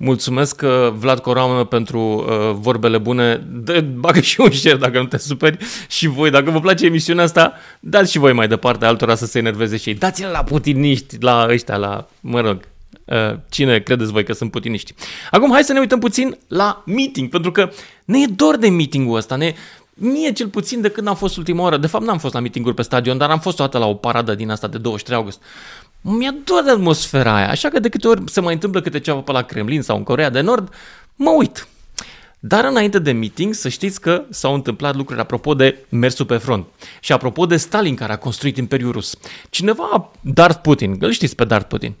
Mulțumesc, 0.00 0.62
uh, 0.64 0.92
Vlad 0.98 1.18
Coramă, 1.18 1.64
pentru 1.64 2.00
uh, 2.00 2.56
vorbele 2.60 2.98
bune. 2.98 3.46
De, 3.50 3.80
bagă 3.80 4.20
și 4.20 4.40
un 4.40 4.50
share 4.50 4.76
dacă 4.76 4.98
nu 4.98 5.06
te 5.06 5.18
superi 5.18 5.58
și 5.88 6.06
voi. 6.06 6.30
Dacă 6.30 6.50
vă 6.50 6.60
place 6.60 6.86
emisiunea 6.86 7.24
asta, 7.24 7.54
dați 7.80 8.10
și 8.10 8.18
voi 8.18 8.32
mai 8.32 8.48
departe 8.48 8.84
altora 8.84 9.14
să 9.14 9.26
se 9.26 9.38
enerveze 9.38 9.76
și 9.76 9.88
ei. 9.88 9.94
Dați-le 9.94 10.28
la 10.28 10.42
putiniști, 10.42 11.16
la 11.20 11.46
ăștia, 11.50 11.76
la, 11.76 12.08
mă 12.20 12.40
rog, 12.40 12.60
uh, 13.04 13.38
cine 13.48 13.78
credeți 13.78 14.12
voi 14.12 14.24
că 14.24 14.32
sunt 14.32 14.50
putiniști. 14.50 14.94
Acum 15.30 15.52
hai 15.52 15.64
să 15.64 15.72
ne 15.72 15.78
uităm 15.78 15.98
puțin 15.98 16.38
la 16.48 16.82
meeting, 16.86 17.28
pentru 17.28 17.52
că 17.52 17.70
ne 18.04 18.18
e 18.18 18.26
dor 18.36 18.56
de 18.56 18.68
meeting-ul 18.68 19.16
ăsta. 19.16 19.36
Ne, 19.36 19.54
Mie 20.00 20.32
cel 20.32 20.48
puțin 20.48 20.80
de 20.80 20.88
când 20.88 21.06
am 21.06 21.14
fost 21.14 21.36
ultima 21.36 21.62
oară, 21.62 21.76
de 21.76 21.86
fapt 21.86 22.04
n-am 22.04 22.18
fost 22.18 22.34
la 22.34 22.40
meeting 22.40 22.74
pe 22.74 22.82
stadion, 22.82 23.18
dar 23.18 23.30
am 23.30 23.38
fost 23.38 23.56
toată 23.56 23.78
la 23.78 23.86
o 23.86 23.94
paradă 23.94 24.34
din 24.34 24.50
asta 24.50 24.66
de 24.66 24.78
23 24.78 25.18
august 25.18 25.40
mi-a 26.00 26.34
dor 26.44 26.62
de 26.62 26.70
atmosfera 26.70 27.36
aia, 27.36 27.48
așa 27.48 27.68
că 27.68 27.78
de 27.78 27.88
câte 27.88 28.08
ori 28.08 28.30
se 28.30 28.40
mai 28.40 28.52
întâmplă 28.52 28.80
câte 28.80 29.00
ceva 29.00 29.20
pe 29.20 29.32
la 29.32 29.42
Kremlin 29.42 29.82
sau 29.82 29.96
în 29.96 30.02
Corea 30.02 30.30
de 30.30 30.40
Nord, 30.40 30.74
mă 31.14 31.30
uit. 31.30 31.68
Dar 32.40 32.64
înainte 32.64 32.98
de 32.98 33.12
meeting, 33.12 33.54
să 33.54 33.68
știți 33.68 34.00
că 34.00 34.24
s-au 34.30 34.54
întâmplat 34.54 34.96
lucruri 34.96 35.20
apropo 35.20 35.54
de 35.54 35.78
mersul 35.88 36.26
pe 36.26 36.36
front. 36.36 36.66
Și 37.00 37.12
apropo 37.12 37.46
de 37.46 37.56
Stalin 37.56 37.94
care 37.94 38.12
a 38.12 38.18
construit 38.18 38.56
Imperiul 38.56 38.92
Rus. 38.92 39.18
Cineva, 39.50 40.10
Darth 40.20 40.58
Putin, 40.62 40.96
îl 41.00 41.10
știți 41.10 41.34
pe 41.34 41.44
Darth 41.44 41.68
Putin. 41.68 41.94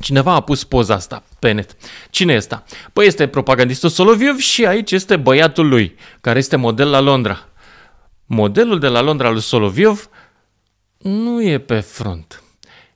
Cineva 0.00 0.32
a 0.32 0.40
pus 0.40 0.64
poza 0.64 0.94
asta 0.94 1.22
pe 1.38 1.52
net. 1.52 1.76
Cine 2.10 2.32
este? 2.32 2.62
Păi 2.92 3.06
este 3.06 3.26
propagandistul 3.26 3.88
Soloviov 3.88 4.36
și 4.38 4.66
aici 4.66 4.90
este 4.90 5.16
băiatul 5.16 5.68
lui, 5.68 5.96
care 6.20 6.38
este 6.38 6.56
model 6.56 6.90
la 6.90 7.00
Londra. 7.00 7.48
Modelul 8.26 8.78
de 8.78 8.88
la 8.88 9.00
Londra 9.00 9.30
lui 9.30 9.42
Soloviov 9.42 10.08
nu 10.98 11.42
e 11.42 11.58
pe 11.58 11.80
front. 11.80 12.42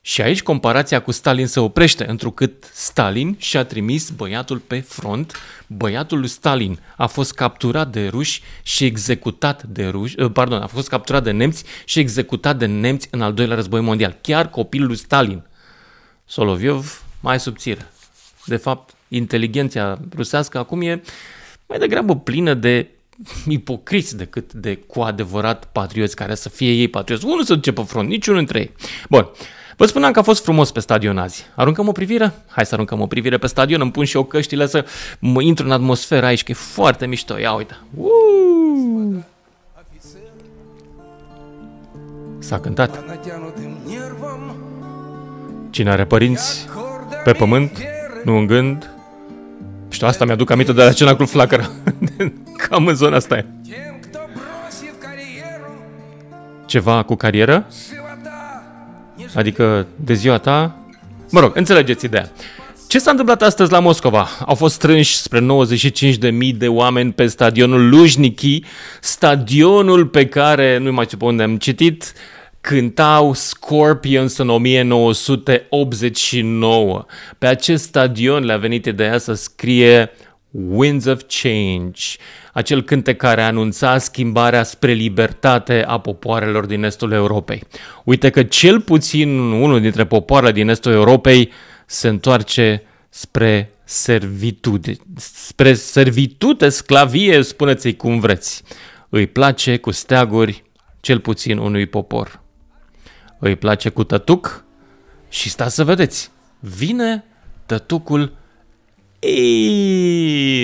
Și 0.05 0.21
aici 0.21 0.43
comparația 0.43 1.01
cu 1.01 1.11
Stalin 1.11 1.47
se 1.47 1.59
oprește, 1.59 2.09
întrucât 2.09 2.69
Stalin 2.73 3.35
și-a 3.39 3.63
trimis 3.63 4.09
băiatul 4.09 4.57
pe 4.57 4.79
front. 4.79 5.33
Băiatul 5.67 6.19
lui 6.19 6.27
Stalin 6.27 6.79
a 6.97 7.07
fost 7.07 7.33
capturat 7.33 7.91
de 7.91 8.07
ruși 8.07 8.41
și 8.63 8.85
executat 8.85 9.63
de 9.63 9.87
ruși, 9.87 10.15
eh, 10.17 10.29
pardon, 10.33 10.61
a 10.61 10.67
fost 10.67 10.89
capturat 10.89 11.23
de 11.23 11.31
nemți 11.31 11.63
și 11.85 11.99
executat 11.99 12.57
de 12.57 12.65
nemți 12.65 13.07
în 13.11 13.21
al 13.21 13.33
doilea 13.33 13.55
război 13.55 13.81
mondial. 13.81 14.17
Chiar 14.21 14.49
copilul 14.49 14.87
lui 14.87 14.95
Stalin. 14.95 15.43
Soloviov 16.25 17.03
mai 17.19 17.39
subțire. 17.39 17.91
De 18.45 18.57
fapt, 18.57 18.93
inteligența 19.07 19.99
rusească 20.15 20.57
acum 20.57 20.81
e 20.81 21.01
mai 21.67 21.79
degrabă 21.79 22.15
plină 22.15 22.53
de 22.53 22.89
ipocriți 23.47 24.17
decât 24.17 24.53
de 24.53 24.75
cu 24.75 25.01
adevărat 25.01 25.65
patrioți 25.71 26.15
care 26.15 26.35
să 26.35 26.49
fie 26.49 26.71
ei 26.71 26.87
patrioți. 26.87 27.25
Unul 27.25 27.43
se 27.43 27.53
duce 27.53 27.71
pe 27.71 27.83
front, 27.83 28.09
niciunul 28.09 28.39
dintre 28.39 28.59
ei. 28.59 28.71
Bun. 29.09 29.29
Vă 29.77 29.85
spuneam 29.85 30.11
că 30.11 30.19
a 30.19 30.21
fost 30.21 30.43
frumos 30.43 30.71
pe 30.71 30.79
stadion 30.79 31.17
azi. 31.17 31.45
Aruncăm 31.55 31.87
o 31.87 31.91
privire? 31.91 32.33
Hai 32.47 32.65
să 32.65 32.73
aruncăm 32.73 33.01
o 33.01 33.07
privire 33.07 33.37
pe 33.37 33.47
stadion, 33.47 33.81
îmi 33.81 33.91
pun 33.91 34.05
și 34.05 34.15
eu 34.15 34.23
căștile 34.23 34.67
să 34.67 34.85
mă 35.19 35.41
intru 35.41 35.65
în 35.65 35.71
atmosfera 35.71 36.27
aici, 36.27 36.43
că 36.43 36.51
e 36.51 36.55
foarte 36.55 37.05
mișto. 37.05 37.37
Ia 37.37 37.53
uite. 37.53 37.77
Uh! 37.95 39.15
S-a 42.39 42.59
cântat. 42.59 43.03
Cine 45.69 45.89
are 45.89 46.05
părinți 46.05 46.67
pe 47.23 47.31
pământ, 47.31 47.77
nu 48.23 48.37
în 48.37 48.45
gând. 48.45 48.89
Știu, 49.89 50.07
asta 50.07 50.25
mi-aduc 50.25 50.49
aminte 50.49 50.73
de 50.73 50.83
la 50.83 50.91
cena 50.91 51.15
cu 51.15 51.25
flacără. 51.25 51.71
Cam 52.67 52.87
în 52.87 52.95
zona 52.95 53.15
asta 53.15 53.37
e. 53.37 53.45
Ceva 56.65 57.03
cu 57.03 57.15
carieră? 57.15 57.67
Adică 59.35 59.87
de 59.95 60.13
ziua 60.13 60.37
ta? 60.37 60.77
Mă 61.31 61.39
rog, 61.39 61.51
înțelegeți 61.55 62.05
ideea. 62.05 62.31
Ce 62.87 62.99
s-a 62.99 63.11
întâmplat 63.11 63.41
astăzi 63.41 63.71
la 63.71 63.79
Moscova? 63.79 64.27
Au 64.45 64.55
fost 64.55 64.73
strânși 64.73 65.15
spre 65.15 65.39
95.000 65.39 65.45
de 66.55 66.67
oameni 66.67 67.13
pe 67.13 67.27
stadionul 67.27 67.89
Lujniki, 67.89 68.63
stadionul 69.01 70.05
pe 70.05 70.25
care, 70.25 70.77
nu 70.77 70.91
mai 70.91 71.05
știu 71.05 71.17
pe 71.17 71.25
unde 71.25 71.43
am 71.43 71.57
citit, 71.57 72.13
cântau 72.61 73.33
Scorpions 73.33 74.37
în 74.37 74.49
1989. 74.49 77.05
Pe 77.37 77.47
acest 77.47 77.83
stadion 77.83 78.43
le-a 78.43 78.57
venit 78.57 78.85
ideea 78.85 79.17
să 79.17 79.33
scrie 79.33 80.11
Winds 80.53 81.05
of 81.05 81.21
Change, 81.27 82.01
acel 82.53 82.83
cântec 82.83 83.17
care 83.17 83.41
anunța 83.41 83.97
schimbarea 83.97 84.63
spre 84.63 84.91
libertate 84.91 85.83
a 85.87 85.99
popoarelor 85.99 86.65
din 86.65 86.83
estul 86.83 87.11
Europei. 87.11 87.63
Uite 88.03 88.29
că 88.29 88.43
cel 88.43 88.81
puțin 88.81 89.37
unul 89.37 89.81
dintre 89.81 90.05
popoarele 90.05 90.51
din 90.51 90.69
estul 90.69 90.91
Europei 90.91 91.51
se 91.85 92.07
întoarce 92.07 92.83
spre 93.09 93.71
servitude, 93.83 94.95
spre 95.15 95.73
servitute, 95.73 96.69
sclavie, 96.69 97.41
spuneți-i 97.41 97.95
cum 97.95 98.19
vreți. 98.19 98.63
Îi 99.09 99.27
place 99.27 99.77
cu 99.77 99.91
steaguri 99.91 100.63
cel 100.99 101.19
puțin 101.19 101.57
unui 101.57 101.85
popor. 101.85 102.41
Îi 103.39 103.55
place 103.55 103.89
cu 103.89 104.03
tătuc 104.03 104.65
și 105.29 105.49
stați 105.49 105.75
să 105.75 105.83
vedeți, 105.83 106.31
vine 106.59 107.23
tătucul 107.65 108.33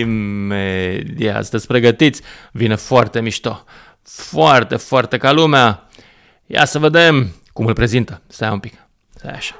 imediat. 0.04 1.42
Sunteți 1.42 1.68
pregătiți? 1.68 2.22
Vine 2.52 2.76
foarte 2.76 3.22
mișto. 3.22 3.64
Foarte, 4.04 4.76
foarte 4.76 5.18
ca 5.18 5.32
lumea. 5.32 5.88
Ia 6.46 6.66
să 6.66 6.80
vedem 6.80 7.36
cum 7.54 7.66
îl 7.66 7.74
prezintă. 7.74 8.22
Stai 8.28 8.50
un 8.50 8.60
pic. 8.60 8.74
Stai 9.16 9.34
așa. 9.36 9.56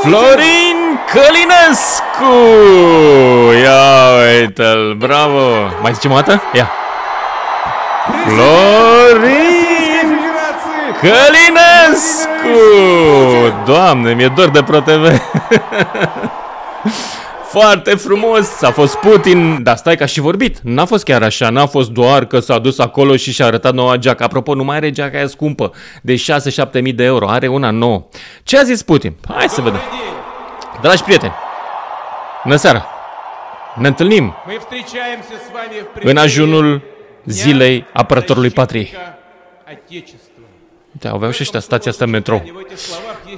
Florin 0.00 0.98
Călinescu! 1.12 2.34
Ia 3.62 4.10
uite-l, 4.40 4.94
bravo! 4.94 5.70
Mai 5.82 5.92
zicem 5.94 6.10
o 6.10 6.14
dată? 6.14 6.42
Ia! 6.52 6.70
Florin 8.24 9.61
Călinescu! 11.00 12.58
Doamne, 13.64 14.14
mi-e 14.14 14.28
dor 14.28 14.48
de 14.48 14.62
ProTV! 14.62 15.20
Foarte 17.44 17.94
frumos, 17.94 18.62
a 18.62 18.70
fost 18.70 18.96
Putin, 18.96 19.62
dar 19.62 19.76
stai 19.76 19.96
că 19.96 20.02
a 20.02 20.06
și 20.06 20.20
vorbit. 20.20 20.58
N-a 20.62 20.84
fost 20.84 21.04
chiar 21.04 21.22
așa, 21.22 21.50
n-a 21.50 21.66
fost 21.66 21.90
doar 21.90 22.24
că 22.24 22.38
s-a 22.38 22.58
dus 22.58 22.78
acolo 22.78 23.16
și 23.16 23.32
și-a 23.32 23.46
arătat 23.46 23.74
noua 23.74 23.96
geacă. 23.96 24.24
Apropo, 24.24 24.54
nu 24.54 24.64
mai 24.64 24.76
are 24.76 24.90
geaca 24.90 25.16
aia 25.16 25.26
scumpă, 25.26 25.72
de 26.02 26.14
6-7 26.14 26.80
mii 26.80 26.92
de 26.92 27.04
euro, 27.04 27.28
are 27.28 27.46
una 27.46 27.70
nouă. 27.70 28.04
Ce 28.42 28.58
a 28.58 28.62
zis 28.62 28.82
Putin? 28.82 29.16
Hai 29.34 29.48
să 29.48 29.60
vedem. 29.60 29.80
Dragi 30.80 31.02
prieteni, 31.02 31.32
bună 32.44 32.56
seara! 32.56 32.86
Ne 33.74 33.88
întâlnim 33.88 34.34
în 36.02 36.16
ajunul 36.16 36.82
zilei 37.24 37.86
apărătorului 37.92 38.50
patriei. 38.50 38.94
Uite, 40.92 41.08
aveau 41.08 41.30
și 41.30 41.42
ăștia 41.42 41.60
stația 41.60 41.90
asta 41.90 42.04
în 42.04 42.10
metrou. 42.10 42.64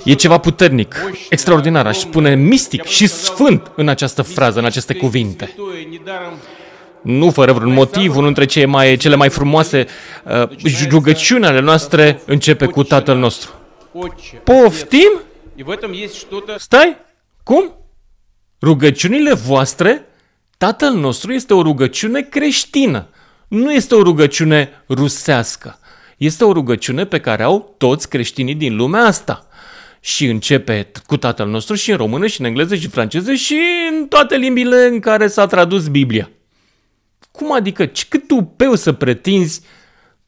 E 0.05 0.15
ceva 0.15 0.39
puternic, 0.39 0.97
extraordinar, 1.31 1.87
aș 1.87 1.99
spune 1.99 2.35
mistic 2.35 2.85
și 2.85 3.07
sfânt 3.07 3.71
în 3.77 3.89
această 3.89 4.23
frază, 4.23 4.59
în 4.59 4.65
aceste 4.65 4.95
cuvinte. 4.95 5.55
Nu 7.03 7.31
fără 7.31 7.53
vreun 7.53 7.73
motiv, 7.73 8.11
unul 8.11 8.25
dintre 8.25 8.45
cele 8.45 8.65
mai, 8.65 8.97
cele 8.97 9.15
mai 9.15 9.29
frumoase 9.29 9.87
uh, 10.25 10.89
rugăciuni 10.91 11.47
ale 11.47 11.61
noastre 11.61 12.21
începe 12.27 12.67
cu 12.67 12.83
Tatăl 12.83 13.17
nostru. 13.17 13.53
Poftim? 14.45 15.21
Stai? 16.57 16.97
Cum? 17.43 17.73
Rugăciunile 18.63 19.35
voastre, 19.35 20.07
Tatăl 20.59 20.93
nostru 20.95 21.33
este 21.33 21.55
o 21.55 21.63
rugăciune 21.63 22.21
creștină, 22.21 23.09
nu 23.49 23.73
este 23.73 23.95
o 23.95 24.03
rugăciune 24.03 24.85
rusească. 24.89 25.79
Este 26.25 26.45
o 26.45 26.53
rugăciune 26.53 27.07
pe 27.07 27.21
care 27.21 27.43
au 27.43 27.75
toți 27.79 28.09
creștinii 28.09 28.55
din 28.55 28.77
lumea 28.77 29.03
asta. 29.03 29.47
Și 30.01 30.27
începe 30.27 30.91
cu 31.07 31.17
Tatăl 31.17 31.49
nostru 31.49 31.75
și 31.75 31.91
în 31.91 31.97
română 31.97 32.27
și 32.27 32.41
în 32.41 32.47
engleză 32.47 32.75
și 32.75 32.89
franceză 32.89 33.35
și 33.35 33.61
în 33.91 34.07
toate 34.07 34.37
limbile 34.37 34.87
în 34.87 35.01
care 35.01 35.27
s-a 35.27 35.47
tradus 35.47 35.89
Biblia. 35.89 36.31
Cum 37.31 37.53
adică, 37.53 37.91
cât 38.09 38.27
tu 38.27 38.43
peu 38.57 38.75
să 38.75 38.93
pretinzi 38.93 39.61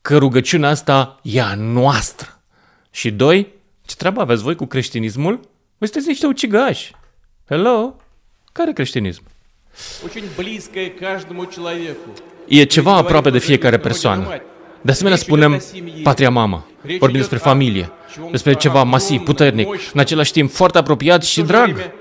că 0.03 0.17
rugăciunea 0.17 0.69
asta 0.69 1.21
e 1.23 1.41
a 1.41 1.55
noastră? 1.55 2.43
Și 2.91 3.11
doi, 3.11 3.47
ce 3.87 3.95
treabă 3.97 4.21
aveți 4.21 4.43
voi 4.43 4.55
cu 4.55 4.67
creștinismul? 4.67 5.35
Voi 5.79 5.89
sunteți 5.89 6.07
niște 6.07 6.27
ucigași. 6.27 6.95
Hello? 7.49 7.97
Care 8.53 8.73
creștinism? 8.73 9.23
E 12.47 12.65
ceva 12.65 12.97
aproape 12.97 13.31
de 13.31 13.39
fiecare 13.39 13.79
persoană. 13.79 14.41
De 14.87 14.93
asemenea, 14.93 15.19
spunem 15.19 15.61
patria 16.03 16.31
mamă. 16.31 16.67
Vorbim 16.99 17.19
despre 17.19 17.39
familie, 17.39 17.91
despre 18.31 18.55
ceva 18.55 18.83
masiv, 18.83 19.23
puternic, 19.23 19.69
în 19.93 20.01
același 20.01 20.33
timp 20.33 20.51
foarte 20.51 20.79
apropiat 20.79 21.25
și 21.25 21.43
drag. 21.43 21.93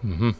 Mm-hmm. 0.00 0.36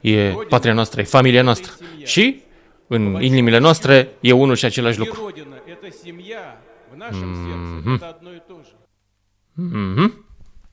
E 0.00 0.34
patria 0.48 0.72
noastră, 0.72 1.00
e 1.00 1.04
familia 1.04 1.42
noastră. 1.42 1.72
Și 2.04 2.42
în 2.86 3.22
inimile 3.22 3.58
noastre 3.58 4.08
e 4.20 4.32
unul 4.32 4.54
și 4.54 4.64
același 4.64 4.98
lucru. 4.98 5.32
Mm-hmm. 7.84 7.98
Mm-hmm. 9.56 10.12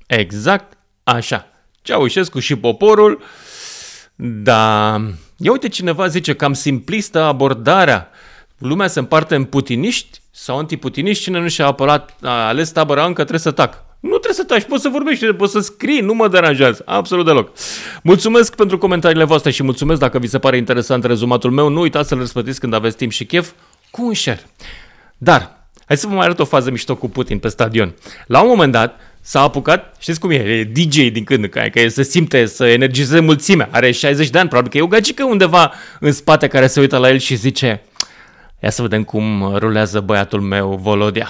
Exact 0.07 0.77
așa. 1.03 1.49
Ceaușescu 1.81 2.39
și 2.39 2.55
poporul, 2.55 3.21
da, 4.15 4.95
ia 5.37 5.51
uite 5.51 5.69
cineva 5.69 6.07
zice 6.07 6.33
cam 6.33 6.53
simplistă 6.53 7.21
abordarea. 7.21 8.09
Lumea 8.57 8.87
se 8.87 8.99
împarte 8.99 9.35
în 9.35 9.43
putiniști 9.43 10.21
sau 10.31 10.57
antiputiniști, 10.57 11.23
cine 11.23 11.39
nu 11.39 11.47
și-a 11.47 11.65
apărat, 11.65 12.15
a 12.21 12.47
ales 12.47 12.71
tabăra 12.71 13.05
încă 13.05 13.21
trebuie 13.21 13.39
să 13.39 13.51
tac. 13.51 13.83
Nu 13.99 14.17
trebuie 14.17 14.33
să 14.33 14.43
taci, 14.43 14.63
poți 14.63 14.81
să 14.81 14.89
vorbești, 14.89 15.25
poți 15.25 15.51
să 15.51 15.59
scrii, 15.59 15.99
nu 15.99 16.13
mă 16.13 16.27
deranjează, 16.27 16.81
absolut 16.85 17.25
deloc. 17.25 17.51
Mulțumesc 18.03 18.55
pentru 18.55 18.77
comentariile 18.77 19.23
voastre 19.23 19.51
și 19.51 19.63
mulțumesc 19.63 19.99
dacă 19.99 20.19
vi 20.19 20.27
se 20.27 20.39
pare 20.39 20.57
interesant 20.57 21.03
rezumatul 21.03 21.51
meu. 21.51 21.69
Nu 21.69 21.79
uitați 21.79 22.07
să-l 22.07 22.17
răspătiți 22.17 22.59
când 22.59 22.73
aveți 22.73 22.97
timp 22.97 23.11
și 23.11 23.25
chef 23.25 23.51
cu 23.91 24.05
un 24.05 24.13
share. 24.13 24.43
Dar, 25.17 25.67
hai 25.85 25.97
să 25.97 26.07
vă 26.07 26.13
mai 26.13 26.25
arăt 26.25 26.39
o 26.39 26.45
fază 26.45 26.71
mișto 26.71 26.95
cu 26.95 27.09
Putin 27.09 27.39
pe 27.39 27.47
stadion. 27.47 27.95
La 28.27 28.41
un 28.41 28.47
moment 28.47 28.71
dat, 28.71 28.99
s-a 29.24 29.40
apucat, 29.40 29.94
știți 29.98 30.20
cum 30.20 30.30
e, 30.30 30.34
e 30.34 30.64
DJ 30.64 31.10
din 31.10 31.24
când 31.24 31.44
în 31.44 31.48
când, 31.48 31.70
că 31.70 31.88
se 31.88 32.02
simte 32.02 32.46
să 32.46 32.66
energizeze 32.66 33.20
mulțimea, 33.20 33.68
are 33.70 33.90
60 33.90 34.30
de 34.30 34.38
ani, 34.38 34.48
probabil 34.48 34.70
că 34.70 34.76
e 34.78 34.82
o 34.82 34.86
gagică 34.86 35.24
undeva 35.24 35.72
în 36.00 36.12
spate 36.12 36.46
care 36.46 36.66
se 36.66 36.80
uită 36.80 36.96
la 36.96 37.08
el 37.08 37.18
și 37.18 37.34
zice 37.34 37.82
ia 38.62 38.70
să 38.70 38.82
vedem 38.82 39.04
cum 39.04 39.54
rulează 39.56 40.00
băiatul 40.00 40.40
meu 40.40 40.78
Volodea. 40.82 41.28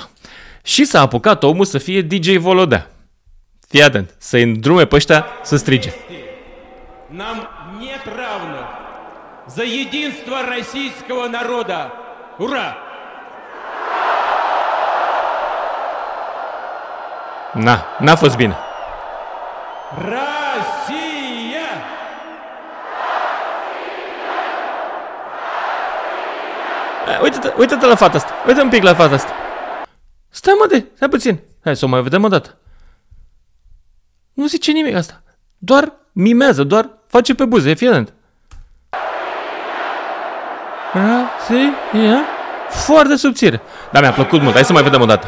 Și 0.62 0.85
s-a 0.85 1.01
apucat 1.01 1.42
omul 1.42 1.64
să 1.64 1.79
fie 1.79 2.03
DJ 2.03 2.37
Volodea. 2.37 2.90
Fii 3.68 3.83
atent, 3.83 4.14
să-i 4.18 4.42
îndrume 4.42 4.85
pe 4.85 4.94
ăștia 4.94 5.27
să 5.42 5.57
strige. 5.57 5.92
Нам 7.12 7.38
нет 7.81 8.05
равных 8.20 8.68
за 9.57 9.64
единство 9.64 10.37
российского 10.42 11.27
народа. 11.29 11.92
Ура! 12.38 12.84
Na, 17.56 17.86
n-a 18.00 18.15
fost 18.15 18.36
bine. 18.36 18.56
Rasia! 19.98 21.70
Eh, 27.08 27.22
uite-te, 27.22 27.54
uite-te 27.58 27.86
la 27.86 27.96
fata 27.96 28.18
asta. 28.18 28.34
Uite 28.48 28.62
un 28.62 28.70
pic 28.70 28.84
la 28.84 28.94
fata 28.94 29.15
asta. 29.15 29.32
Stai 30.30 30.54
mă 30.60 30.68
de, 30.68 30.86
stai 30.96 31.10
puțin. 31.10 31.39
Hai 31.63 31.76
să 31.76 31.86
o 31.86 31.88
mai 31.88 32.02
vedem 32.02 32.24
o 32.24 32.28
dată. 32.28 32.58
Nu 34.34 34.46
zice 34.46 34.72
nimic 34.72 34.96
asta. 34.96 35.24
Doar 35.58 35.91
mimează, 36.12 36.63
doar 36.63 36.89
face 37.08 37.36
pe 37.36 37.46
buze, 37.46 37.70
e 37.70 37.74
fiedent. 37.74 38.13
Rasia! 40.94 42.24
Foarte 42.70 43.15
subțire. 43.15 43.62
Da, 43.91 44.00
mi-a 44.00 44.12
plăcut 44.12 44.41
mult. 44.41 44.54
Hai 44.54 44.65
să 44.65 44.74
mai 44.74 44.84
vedem 44.84 45.02
o 45.02 45.06
dată. 45.06 45.28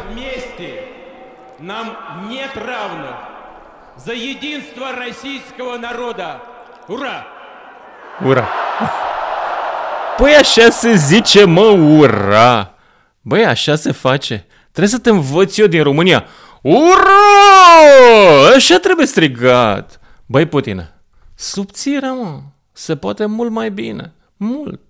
N-am 1.56 1.96
За 4.07 4.13
единство 4.13 4.91
российского 4.91 5.77
народа. 5.77 6.41
Ура! 6.87 7.25
Ura! 8.25 8.47
Păi 10.17 10.35
așa 10.35 10.69
se 10.69 10.95
zice, 10.95 11.45
mă, 11.45 11.61
ura! 11.69 12.73
Băi, 13.21 13.45
așa 13.45 13.75
se 13.75 13.91
face. 13.91 14.45
Trebuie 14.71 14.87
să 14.87 14.99
te 14.99 15.09
învăț 15.09 15.57
eu 15.57 15.67
din 15.67 15.83
România. 15.83 16.25
Ura! 16.61 17.23
Așa 18.55 18.77
trebuie 18.77 19.05
strigat. 19.05 19.99
Băi, 20.25 20.45
Putin, 20.45 20.89
subțire, 21.35 22.09
mă. 22.09 22.39
Se 22.71 22.95
poate 22.95 23.25
mult 23.25 23.51
mai 23.51 23.69
bine. 23.69 24.13
Mult. 24.37 24.81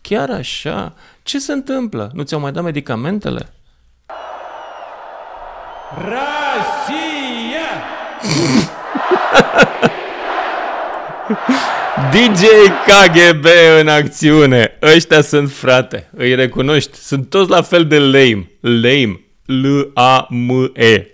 Chiar 0.00 0.30
așa. 0.30 0.94
Ce 1.22 1.38
se 1.38 1.52
întâmplă? 1.52 2.10
Nu 2.14 2.22
ți-au 2.22 2.40
mai 2.40 2.52
dat 2.52 2.62
medicamentele? 2.62 3.52
Россия! 5.98 7.15
DJ 12.11 12.41
KGB 12.85 13.45
în 13.79 13.87
acțiune. 13.87 14.77
Ăștia 14.81 15.21
sunt 15.21 15.51
frate. 15.51 16.09
Îi 16.17 16.35
recunoști. 16.35 16.97
Sunt 16.97 17.29
toți 17.29 17.49
la 17.49 17.61
fel 17.61 17.85
de 17.85 17.99
lame. 17.99 18.51
Lame. 18.61 19.19
L-A-M-E. 19.45 21.07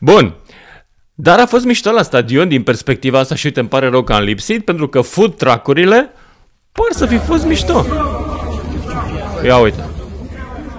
Bun. 0.00 0.34
Dar 1.14 1.38
a 1.38 1.46
fost 1.46 1.64
mișto 1.64 1.90
la 1.90 2.02
stadion 2.02 2.48
din 2.48 2.62
perspectiva 2.62 3.18
asta 3.18 3.34
și 3.34 3.46
uite, 3.46 3.60
îmi 3.60 3.68
pare 3.68 3.88
rău 3.88 4.02
că 4.02 4.12
am 4.12 4.22
lipsit 4.22 4.64
pentru 4.64 4.88
că 4.88 5.00
food 5.00 5.36
truck-urile 5.36 6.10
par 6.72 6.86
să 6.90 7.06
fi 7.06 7.18
fost 7.18 7.44
mișto. 7.44 7.86
Ia 9.44 9.56
uite. 9.56 9.84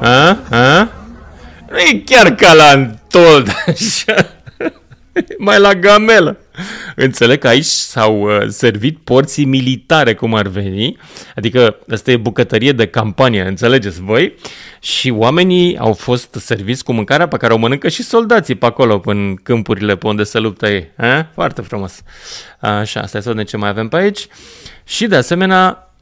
A? 0.01 0.38
A? 0.51 0.89
Nu 1.69 1.78
e 1.78 2.01
chiar 2.06 2.36
ca 2.36 2.54
la 2.54 2.63
Antold, 2.63 3.49
așa. 3.67 4.35
Mai 5.38 5.60
la 5.60 5.73
gamelă. 5.73 6.38
Înțeleg 6.95 7.39
că 7.39 7.47
aici 7.47 7.65
s-au 7.65 8.21
uh, 8.21 8.47
servit 8.47 8.97
porții 8.97 9.45
militare, 9.45 10.13
cum 10.13 10.34
ar 10.34 10.47
veni, 10.47 10.97
adică 11.36 11.78
asta 11.89 12.12
e 12.12 12.17
bucătărie 12.17 12.71
de 12.71 12.88
campanie, 12.88 13.41
înțelegeți 13.41 14.01
voi? 14.01 14.36
Și 14.80 15.10
oamenii 15.10 15.78
au 15.78 15.93
fost 15.93 16.36
serviți 16.39 16.84
cu 16.84 16.93
mâncarea 16.93 17.28
pe 17.28 17.38
care 17.38 17.54
o 17.54 17.58
mănâncă 17.58 17.89
și 17.89 18.04
soldații 18.04 18.56
pe 18.56 18.65
acolo, 18.65 19.01
în 19.06 19.36
câmpurile 19.43 19.95
pe 19.95 20.08
unde 20.08 20.23
se 20.23 20.39
luptă 20.39 20.67
ei. 20.67 20.91
A? 20.97 21.28
Foarte 21.34 21.62
frumos. 21.62 22.01
Așa, 22.60 23.06
stai 23.06 23.21
să 23.21 23.30
vedem 23.30 23.43
ce 23.43 23.58
mai 23.58 23.69
avem 23.69 23.88
pe 23.88 23.95
aici. 23.95 24.28
Și 24.84 25.08
de 25.08 25.15
asemenea, 25.15 25.93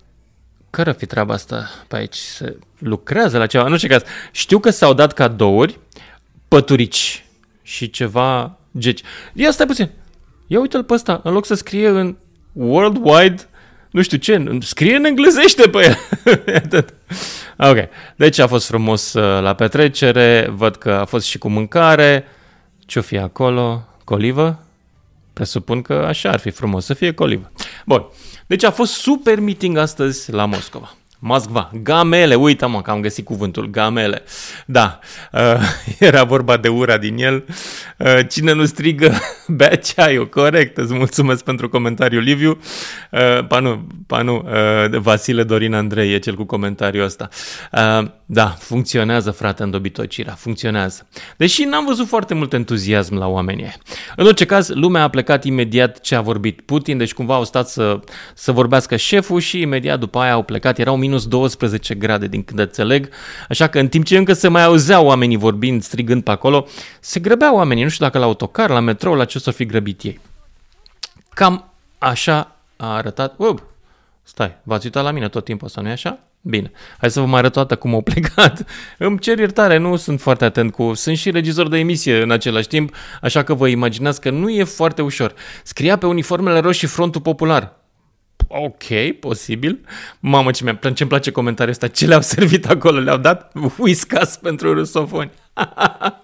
care 0.69 0.91
fi 0.91 1.05
treaba 1.05 1.33
asta 1.33 1.69
pe 1.87 1.95
aici? 1.95 2.15
Se 2.15 2.57
lucrează 2.77 3.37
la 3.37 3.45
ceva? 3.45 3.67
Nu 3.67 3.77
știu 3.77 3.89
caz. 3.89 4.01
Știu 4.31 4.59
că 4.59 4.69
s-au 4.69 4.93
dat 4.93 5.13
cadouri, 5.13 5.79
păturici 6.47 7.25
și 7.61 7.89
ceva 7.89 8.57
geci. 8.77 9.01
Ia 9.33 9.51
stai 9.51 9.65
puțin. 9.65 9.89
Ia 10.47 10.59
uite-l 10.59 10.83
pe 10.83 10.93
ăsta. 10.93 11.21
În 11.23 11.33
loc 11.33 11.45
să 11.45 11.53
scrie 11.53 11.87
în 11.87 12.15
worldwide, 12.51 13.47
nu 13.91 14.01
știu 14.01 14.17
ce, 14.17 14.57
scrie 14.61 14.95
în 14.95 15.05
englezește 15.05 15.69
pe 15.69 15.77
el. 15.83 15.97
ok. 17.69 17.77
Deci 18.15 18.39
a 18.39 18.47
fost 18.47 18.67
frumos 18.67 19.13
uh, 19.13 19.41
la 19.41 19.53
petrecere. 19.53 20.47
Văd 20.55 20.75
că 20.75 20.91
a 20.91 21.05
fost 21.05 21.25
și 21.25 21.37
cu 21.37 21.49
mâncare. 21.49 22.25
Ce-o 22.79 23.01
fi 23.01 23.17
acolo? 23.17 23.87
Colivă? 24.03 24.63
Presupun 25.33 25.81
că 25.81 25.93
așa 25.93 26.29
ar 26.29 26.39
fi 26.39 26.49
frumos 26.49 26.85
să 26.85 26.93
fie 26.93 27.13
colivă. 27.13 27.51
Bun. 27.85 28.05
Deci 28.47 28.63
a 28.63 28.71
fost 28.71 28.93
super 28.93 29.39
meeting 29.39 29.77
astăzi 29.77 30.31
la 30.31 30.45
Moscova. 30.45 30.95
Moskva. 31.25 31.69
Gamele, 31.83 32.35
uite 32.35 32.65
mă 32.65 32.81
că 32.81 32.91
am 32.91 33.01
găsit 33.01 33.25
cuvântul, 33.25 33.69
gamele. 33.69 34.23
Da, 34.65 34.99
uh, 35.31 35.39
era 35.99 36.23
vorba 36.23 36.57
de 36.57 36.67
ura 36.67 36.97
din 36.97 37.17
el. 37.17 37.45
Uh, 37.97 38.19
cine 38.29 38.53
nu 38.53 38.65
strigă, 38.65 39.13
bea 39.57 39.75
ceaiul, 39.75 40.29
corect, 40.29 40.77
îți 40.77 40.93
mulțumesc 40.93 41.43
pentru 41.43 41.69
comentariu, 41.69 42.19
Liviu. 42.19 42.59
Uh, 43.11 43.45
panu, 43.47 43.87
panu, 44.07 44.35
uh, 44.45 44.99
Vasile 44.99 45.43
Dorin 45.43 45.73
Andrei 45.73 46.13
e 46.13 46.17
cel 46.17 46.35
cu 46.35 46.43
comentariul 46.43 47.03
ăsta. 47.03 47.29
Uh, 47.71 48.07
da, 48.33 48.47
funcționează, 48.47 49.31
frate, 49.31 49.63
îndobitocirea, 49.63 50.33
funcționează. 50.33 51.07
Deși 51.37 51.63
n-am 51.63 51.85
văzut 51.85 52.07
foarte 52.07 52.33
mult 52.33 52.53
entuziasm 52.53 53.15
la 53.15 53.27
oamenii. 53.27 53.73
În 54.15 54.25
orice 54.25 54.45
caz, 54.45 54.69
lumea 54.69 55.03
a 55.03 55.07
plecat 55.07 55.43
imediat 55.43 55.99
ce 55.99 56.15
a 56.15 56.21
vorbit 56.21 56.61
Putin, 56.61 56.97
deci 56.97 57.13
cumva 57.13 57.35
au 57.35 57.43
stat 57.43 57.69
să, 57.69 57.99
să 58.33 58.51
vorbească 58.51 58.95
șeful 58.95 59.39
și 59.39 59.61
imediat 59.61 59.99
după 59.99 60.19
aia 60.19 60.33
au 60.33 60.43
plecat. 60.43 60.79
Erau 60.79 60.97
minus 60.97 61.27
12 61.27 61.95
grade 61.95 62.27
din 62.27 62.43
când 62.43 62.59
înțeleg, 62.59 63.09
așa 63.49 63.67
că 63.67 63.79
în 63.79 63.87
timp 63.87 64.05
ce 64.05 64.17
încă 64.17 64.33
se 64.33 64.47
mai 64.47 64.63
auzeau 64.63 65.05
oamenii 65.05 65.37
vorbind, 65.37 65.83
strigând 65.83 66.23
pe 66.23 66.31
acolo, 66.31 66.67
se 66.99 67.19
grăbeau 67.19 67.55
oamenii, 67.55 67.83
nu 67.83 67.89
știu 67.89 68.05
dacă 68.05 68.17
la 68.17 68.25
autocar, 68.25 68.69
la 68.69 68.79
metrou, 68.79 69.13
la 69.13 69.25
ce 69.25 69.39
s-o 69.39 69.51
fi 69.51 69.65
grăbit 69.65 70.01
ei. 70.01 70.19
Cam 71.33 71.73
așa 71.97 72.55
a 72.75 72.95
arătat... 72.95 73.33
Uh, 73.37 73.55
stai, 74.23 74.57
v-ați 74.63 74.85
uitat 74.85 75.03
la 75.03 75.11
mine 75.11 75.29
tot 75.29 75.43
timpul 75.43 75.67
ăsta, 75.67 75.81
nu-i 75.81 75.91
așa? 75.91 76.19
Bine, 76.45 76.71
hai 76.97 77.11
să 77.11 77.19
vă 77.19 77.25
mai 77.25 77.39
arăt 77.39 77.51
toată 77.51 77.75
cum 77.75 77.93
au 77.93 78.01
plecat. 78.11 78.65
Îmi 78.97 79.19
cer 79.19 79.37
iertare, 79.39 79.77
nu 79.77 79.95
sunt 79.95 80.21
foarte 80.21 80.45
atent 80.45 80.71
cu... 80.71 80.93
Sunt 80.93 81.17
și 81.17 81.31
regizor 81.31 81.67
de 81.67 81.77
emisie 81.77 82.21
în 82.21 82.31
același 82.31 82.67
timp, 82.67 82.95
așa 83.21 83.43
că 83.43 83.53
vă 83.53 83.67
imaginați 83.67 84.21
că 84.21 84.29
nu 84.29 84.49
e 84.49 84.63
foarte 84.63 85.01
ușor. 85.01 85.33
Scria 85.63 85.97
pe 85.97 86.05
uniformele 86.05 86.59
roșii 86.59 86.87
Frontul 86.87 87.21
Popular. 87.21 87.81
Ok, 88.47 88.83
posibil. 89.19 89.85
Mamă, 90.19 90.51
ce 90.51 90.63
mi-a 90.63 90.91
ce-mi 90.91 91.09
place 91.09 91.31
comentariul 91.31 91.73
ăsta. 91.73 91.87
Ce 91.87 92.05
le-au 92.05 92.21
servit 92.21 92.69
acolo? 92.69 92.99
Le-au 92.99 93.17
dat 93.17 93.51
whiskas 93.77 94.37
pentru 94.37 94.73
rusofoni. 94.73 95.31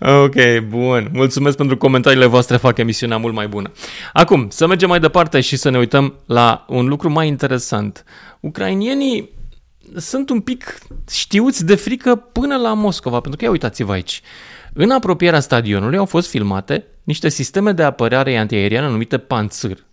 ok, 0.00 0.34
bun. 0.68 1.08
Mulțumesc 1.12 1.56
pentru 1.56 1.76
comentariile 1.76 2.26
voastre, 2.26 2.56
fac 2.56 2.78
emisiunea 2.78 3.16
mult 3.16 3.34
mai 3.34 3.48
bună. 3.48 3.72
Acum, 4.12 4.46
să 4.50 4.66
mergem 4.66 4.88
mai 4.88 5.00
departe 5.00 5.40
și 5.40 5.56
să 5.56 5.68
ne 5.68 5.78
uităm 5.78 6.14
la 6.26 6.64
un 6.68 6.86
lucru 6.86 7.10
mai 7.10 7.26
interesant. 7.26 8.04
Ucrainienii 8.40 9.30
sunt 9.96 10.30
un 10.30 10.40
pic 10.40 10.78
știuți 11.10 11.64
de 11.64 11.74
frică 11.74 12.14
până 12.14 12.56
la 12.56 12.72
Moscova, 12.72 13.20
pentru 13.20 13.38
că 13.38 13.44
ia 13.44 13.50
uitați-vă 13.50 13.92
aici. 13.92 14.20
În 14.72 14.90
apropierea 14.90 15.40
stadionului 15.40 15.98
au 15.98 16.04
fost 16.04 16.28
filmate 16.28 16.84
niște 17.04 17.28
sisteme 17.28 17.72
de 17.72 17.82
apărare 17.82 18.36
antiaeriană 18.36 18.88
numite 18.88 19.18
Panzer 19.18 19.86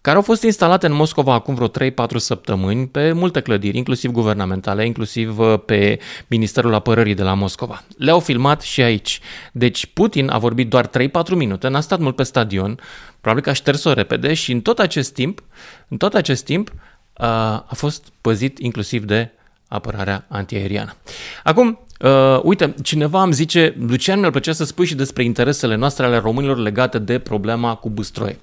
care 0.00 0.16
au 0.16 0.22
fost 0.22 0.42
instalate 0.42 0.86
în 0.86 0.92
Moscova 0.92 1.32
acum 1.32 1.54
vreo 1.54 1.68
3-4 1.68 1.70
săptămâni 2.16 2.86
pe 2.86 3.12
multe 3.12 3.40
clădiri, 3.40 3.76
inclusiv 3.76 4.10
guvernamentale, 4.10 4.86
inclusiv 4.86 5.38
uh, 5.38 5.60
pe 5.64 5.98
Ministerul 6.26 6.74
Apărării 6.74 7.14
de 7.14 7.22
la 7.22 7.34
Moscova. 7.34 7.82
Le-au 7.98 8.20
filmat 8.20 8.60
și 8.60 8.82
aici. 8.82 9.20
Deci 9.52 9.86
Putin 9.86 10.28
a 10.28 10.38
vorbit 10.38 10.68
doar 10.68 10.86
3-4 10.86 10.90
minute, 11.34 11.68
n-a 11.68 11.80
stat 11.80 11.98
mult 11.98 12.16
pe 12.16 12.22
stadion, 12.22 12.78
probabil 13.20 13.44
că 13.44 13.50
a 13.50 13.52
șters-o 13.52 13.92
repede 13.92 14.34
și 14.34 14.52
în 14.52 14.60
tot 14.60 14.78
acest 14.78 15.12
timp, 15.12 15.42
în 15.88 15.96
tot 15.96 16.14
acest 16.14 16.44
timp 16.44 16.68
uh, 16.68 17.26
a 17.26 17.72
fost 17.72 18.12
păzit 18.20 18.58
inclusiv 18.58 19.04
de 19.04 19.30
apărarea 19.68 20.26
antiaeriană. 20.28 20.96
Acum, 21.44 21.86
Uh, 22.00 22.40
uite, 22.42 22.74
cineva 22.82 23.22
îmi 23.22 23.32
zice, 23.32 23.76
Lucian, 23.88 24.18
mi-ar 24.18 24.30
plăcea 24.30 24.52
să 24.52 24.64
spui 24.64 24.86
și 24.86 24.94
despre 24.94 25.24
interesele 25.24 25.74
noastre 25.74 26.04
ale 26.04 26.16
românilor 26.16 26.56
legate 26.58 26.98
de 26.98 27.18
problema 27.18 27.74
cu 27.74 27.90
Băstroie. 27.90 28.38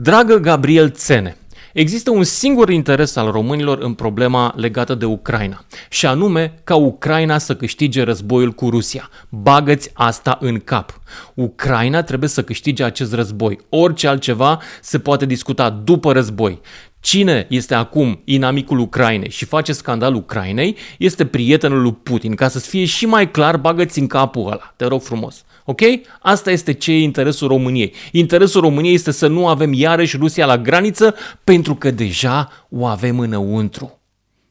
Dragă 0.00 0.36
Gabriel 0.36 0.90
Țene, 0.90 1.36
Există 1.72 2.10
un 2.10 2.22
singur 2.22 2.70
interes 2.70 3.16
al 3.16 3.30
românilor 3.30 3.78
în 3.78 3.94
problema 3.94 4.54
legată 4.56 4.94
de 4.94 5.04
Ucraina, 5.04 5.64
și 5.88 6.06
anume 6.06 6.54
ca 6.64 6.74
Ucraina 6.74 7.38
să 7.38 7.56
câștige 7.56 8.02
războiul 8.02 8.52
cu 8.52 8.70
Rusia. 8.70 9.10
Bagăți 9.28 9.90
asta 9.94 10.38
în 10.40 10.58
cap. 10.58 11.00
Ucraina 11.34 12.02
trebuie 12.02 12.28
să 12.28 12.42
câștige 12.42 12.84
acest 12.84 13.14
război. 13.14 13.58
Orice 13.68 14.08
altceva 14.08 14.60
se 14.80 14.98
poate 14.98 15.26
discuta 15.26 15.70
după 15.70 16.12
război. 16.12 16.60
Cine 17.00 17.46
este 17.48 17.74
acum 17.74 18.20
inamicul 18.24 18.78
Ucrainei 18.78 19.30
și 19.30 19.44
face 19.44 19.72
scandal 19.72 20.14
Ucrainei 20.14 20.76
este 20.98 21.26
prietenul 21.26 21.82
lui 21.82 21.94
Putin. 22.02 22.34
Ca 22.34 22.48
să 22.48 22.58
fie 22.58 22.84
și 22.84 23.06
mai 23.06 23.30
clar, 23.30 23.56
bagă-ți 23.56 23.98
în 23.98 24.06
capul 24.06 24.46
ăla. 24.46 24.72
Te 24.76 24.84
rog 24.84 25.02
frumos. 25.02 25.44
Ok? 25.70 25.80
Asta 26.20 26.50
este 26.50 26.72
ce 26.72 26.92
e 26.92 27.02
interesul 27.02 27.48
României. 27.48 27.94
Interesul 28.12 28.60
României 28.60 28.94
este 28.94 29.10
să 29.10 29.26
nu 29.26 29.48
avem 29.48 29.72
iarăși 29.72 30.16
Rusia 30.16 30.46
la 30.46 30.58
graniță 30.58 31.14
pentru 31.44 31.74
că 31.74 31.90
deja 31.90 32.66
o 32.70 32.86
avem 32.86 33.18
înăuntru. 33.18 34.00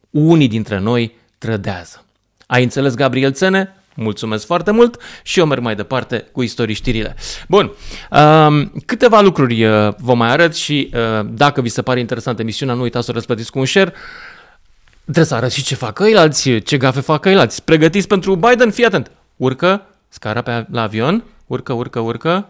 Unii 0.09 0.47
dintre 0.47 0.79
noi 0.79 1.15
trădează. 1.37 2.05
Ai 2.45 2.63
înțeles, 2.63 2.93
Gabriel 2.93 3.31
Țene? 3.31 3.75
Mulțumesc 3.95 4.45
foarte 4.45 4.71
mult 4.71 5.01
și 5.23 5.39
eu 5.39 5.45
merg 5.45 5.61
mai 5.61 5.75
departe 5.75 6.27
cu 6.31 6.41
istoriștirile. 6.41 7.15
Bun, 7.47 7.71
um, 8.11 8.71
câteva 8.85 9.21
lucruri 9.21 9.65
uh, 9.65 9.93
vă 9.97 10.13
mai 10.13 10.29
arăt 10.29 10.55
și 10.55 10.91
uh, 10.93 11.27
dacă 11.29 11.61
vi 11.61 11.69
se 11.69 11.81
pare 11.81 11.99
interesantă 11.99 12.41
emisiunea, 12.41 12.75
nu 12.75 12.81
uitați 12.81 13.05
să 13.05 13.11
o 13.11 13.13
răsplătiți 13.13 13.51
cu 13.51 13.59
un 13.59 13.65
share. 13.65 13.93
Trebuie 15.03 15.25
să 15.25 15.35
arăt 15.35 15.51
și 15.51 15.63
ce 15.63 15.75
fac 15.75 15.93
căilalți, 15.93 16.59
ce 16.59 16.77
gafe 16.77 16.99
fac 16.99 17.21
căilalți. 17.21 17.63
Pregătiți 17.63 18.07
pentru 18.07 18.35
Biden? 18.35 18.71
Fii 18.71 18.85
atent. 18.85 19.11
Urcă, 19.35 19.85
scara 20.07 20.41
pe 20.41 20.65
la 20.71 20.81
avion, 20.81 21.23
urcă, 21.47 21.73
urcă, 21.73 21.99
urcă. 21.99 22.49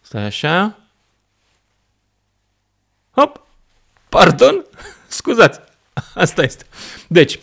Stai 0.00 0.24
așa. 0.24 0.78
Hop, 3.10 3.40
pardon, 4.08 4.64
scuzați. 5.08 5.60
Asta 6.14 6.42
este. 6.42 6.64
Deci, 7.08 7.38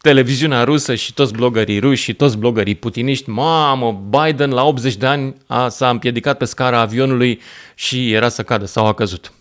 televiziunea 0.00 0.64
rusă 0.64 0.94
și 0.94 1.14
toți 1.14 1.32
blogării 1.32 1.78
ruși 1.78 2.02
și 2.02 2.14
toți 2.14 2.38
blogării 2.38 2.74
putiniști, 2.74 3.30
mamă, 3.30 4.08
Biden 4.10 4.50
la 4.50 4.64
80 4.64 4.96
de 4.96 5.06
ani 5.06 5.34
a, 5.46 5.68
s-a 5.68 5.90
împiedicat 5.90 6.36
pe 6.36 6.44
scara 6.44 6.80
avionului 6.80 7.40
și 7.74 8.12
era 8.12 8.28
să 8.28 8.42
cadă 8.42 8.64
sau 8.64 8.86
a 8.86 8.94
căzut. 8.94 9.32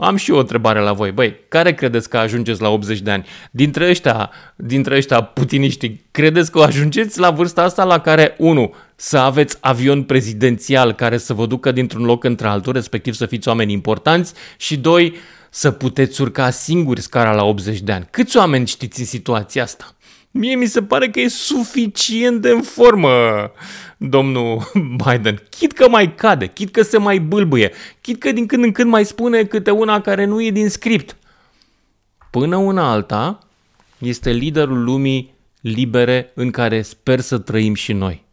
Am 0.00 0.16
și 0.16 0.30
eu 0.30 0.36
o 0.36 0.40
întrebare 0.40 0.80
la 0.80 0.92
voi. 0.92 1.12
Băi, 1.12 1.36
care 1.48 1.74
credeți 1.74 2.08
că 2.08 2.16
ajungeți 2.16 2.60
la 2.60 2.68
80 2.68 3.00
de 3.00 3.10
ani? 3.10 3.26
Dintre 3.50 3.88
ăștia, 3.88 4.30
dintre 4.56 4.96
ăștia 4.96 5.22
putiniști, 5.22 6.00
credeți 6.10 6.50
că 6.50 6.60
ajungeți 6.60 7.18
la 7.18 7.30
vârsta 7.30 7.62
asta 7.62 7.84
la 7.84 8.00
care, 8.00 8.34
unu, 8.38 8.74
să 8.96 9.18
aveți 9.18 9.56
avion 9.60 10.02
prezidențial 10.02 10.92
care 10.92 11.18
să 11.18 11.34
vă 11.34 11.46
ducă 11.46 11.72
dintr-un 11.72 12.04
loc 12.04 12.24
într-altul, 12.24 12.72
respectiv 12.72 13.14
să 13.14 13.26
fiți 13.26 13.48
oameni 13.48 13.72
importanți 13.72 14.32
și, 14.56 14.76
doi, 14.76 15.16
să 15.50 15.70
puteți 15.70 16.20
urca 16.20 16.50
singuri 16.50 17.00
scara 17.00 17.32
la 17.32 17.44
80 17.44 17.80
de 17.80 17.92
ani. 17.92 18.08
Câți 18.10 18.36
oameni 18.36 18.66
știți 18.66 19.00
în 19.00 19.06
situația 19.06 19.62
asta? 19.62 19.96
Mie 20.30 20.54
mi 20.54 20.66
se 20.66 20.82
pare 20.82 21.08
că 21.08 21.20
e 21.20 21.28
suficient 21.28 22.40
de 22.42 22.50
în 22.50 22.62
formă 22.62 23.10
domnul 23.98 24.70
Biden. 25.04 25.42
Chit 25.50 25.72
că 25.72 25.88
mai 25.88 26.14
cade, 26.14 26.46
chit 26.46 26.70
că 26.70 26.82
se 26.82 26.98
mai 26.98 27.18
bâlbâie, 27.18 27.72
chit 28.00 28.20
că 28.20 28.32
din 28.32 28.46
când 28.46 28.64
în 28.64 28.72
când 28.72 28.90
mai 28.90 29.04
spune 29.04 29.44
câte 29.44 29.70
una 29.70 30.00
care 30.00 30.24
nu 30.24 30.42
e 30.42 30.50
din 30.50 30.68
script. 30.68 31.16
Până 32.30 32.56
una 32.56 32.90
alta, 32.90 33.38
este 33.98 34.30
liderul 34.30 34.84
lumii 34.84 35.34
libere 35.60 36.32
în 36.34 36.50
care 36.50 36.82
sper 36.82 37.20
să 37.20 37.38
trăim 37.38 37.74
și 37.74 37.92
noi. 37.92 38.24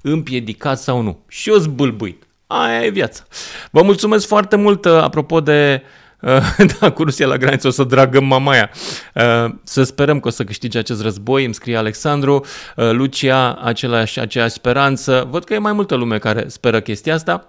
Împiedicat 0.00 0.78
sau 0.78 1.00
nu. 1.00 1.18
Și 1.28 1.50
eu 1.50 1.56
zbâlbâit. 1.56 2.22
Aia 2.46 2.84
e 2.84 2.90
viața. 2.90 3.22
Vă 3.70 3.82
mulțumesc 3.82 4.26
foarte 4.26 4.56
mult 4.56 4.86
apropo 4.86 5.40
de 5.40 5.82
uh, 5.82 5.88
Uh, 5.88 6.03
da, 6.80 6.90
cu 6.90 7.04
Rusia 7.04 7.26
la 7.26 7.36
graniță 7.36 7.66
o 7.66 7.70
să 7.70 7.84
dragă 7.84 8.20
mamaia. 8.20 8.70
Uh, 9.14 9.54
să 9.64 9.82
sperăm 9.82 10.20
că 10.20 10.28
o 10.28 10.30
să 10.30 10.44
câștige 10.44 10.78
acest 10.78 11.02
război, 11.02 11.44
îmi 11.44 11.54
scrie 11.54 11.76
Alexandru. 11.76 12.44
Uh, 12.76 12.90
Lucia, 12.90 13.54
același, 13.54 14.20
aceeași 14.20 14.52
speranță. 14.52 15.28
Văd 15.30 15.44
că 15.44 15.54
e 15.54 15.58
mai 15.58 15.72
multă 15.72 15.94
lume 15.94 16.18
care 16.18 16.44
speră 16.48 16.80
chestia 16.80 17.14
asta. 17.14 17.48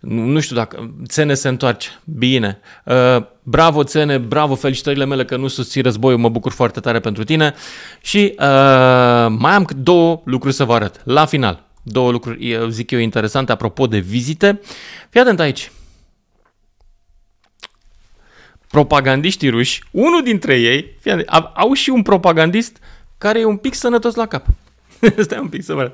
Nu 0.00 0.40
știu 0.40 0.56
dacă 0.56 0.94
Țene 1.06 1.34
se 1.34 1.48
întoarce. 1.48 1.88
Bine. 2.04 2.60
bravo 3.42 3.84
Țene, 3.84 4.18
bravo, 4.18 4.54
felicitările 4.54 5.04
mele 5.04 5.24
că 5.24 5.36
nu 5.36 5.48
susții 5.48 5.80
războiul, 5.80 6.18
mă 6.18 6.28
bucur 6.28 6.52
foarte 6.52 6.80
tare 6.80 7.00
pentru 7.00 7.24
tine. 7.24 7.54
Și 8.00 8.34
mai 9.28 9.52
am 9.54 9.66
două 9.76 10.22
lucruri 10.24 10.54
să 10.54 10.64
vă 10.64 10.74
arăt. 10.74 11.00
La 11.04 11.24
final, 11.24 11.62
două 11.82 12.10
lucruri, 12.10 12.58
zic 12.68 12.90
eu, 12.90 12.98
interesante 12.98 13.52
apropo 13.52 13.86
de 13.86 13.98
vizite. 13.98 14.60
Fii 15.10 15.20
atent 15.20 15.40
aici 15.40 15.70
propagandiștii 18.76 19.48
ruși, 19.48 19.82
unul 19.90 20.22
dintre 20.22 20.58
ei, 20.58 20.96
fie, 21.00 21.24
au 21.54 21.72
și 21.72 21.90
un 21.90 22.02
propagandist 22.02 22.76
care 23.18 23.40
e 23.40 23.44
un 23.44 23.56
pic 23.56 23.74
sănătos 23.74 24.14
la 24.14 24.26
cap. 24.26 24.46
Stai 25.24 25.38
un 25.38 25.48
pic 25.48 25.64
să 25.64 25.74
vă 25.74 25.92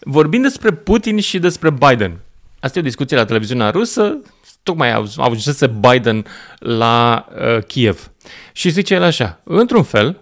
Vorbind 0.00 0.42
despre 0.42 0.72
Putin 0.72 1.20
și 1.20 1.38
despre 1.38 1.70
Biden. 1.70 2.20
Asta 2.60 2.78
e 2.78 2.80
o 2.82 2.84
discuție 2.84 3.16
la 3.16 3.24
televiziunea 3.24 3.70
rusă, 3.70 4.18
tocmai 4.62 4.92
au 4.92 5.06
ajunsese 5.16 5.66
Biden 5.66 6.24
la 6.58 7.28
uh, 7.30 7.64
Kiev. 7.64 8.10
Și 8.52 8.70
zice 8.70 8.94
el 8.94 9.02
așa, 9.02 9.40
într-un 9.44 9.82
fel, 9.82 10.20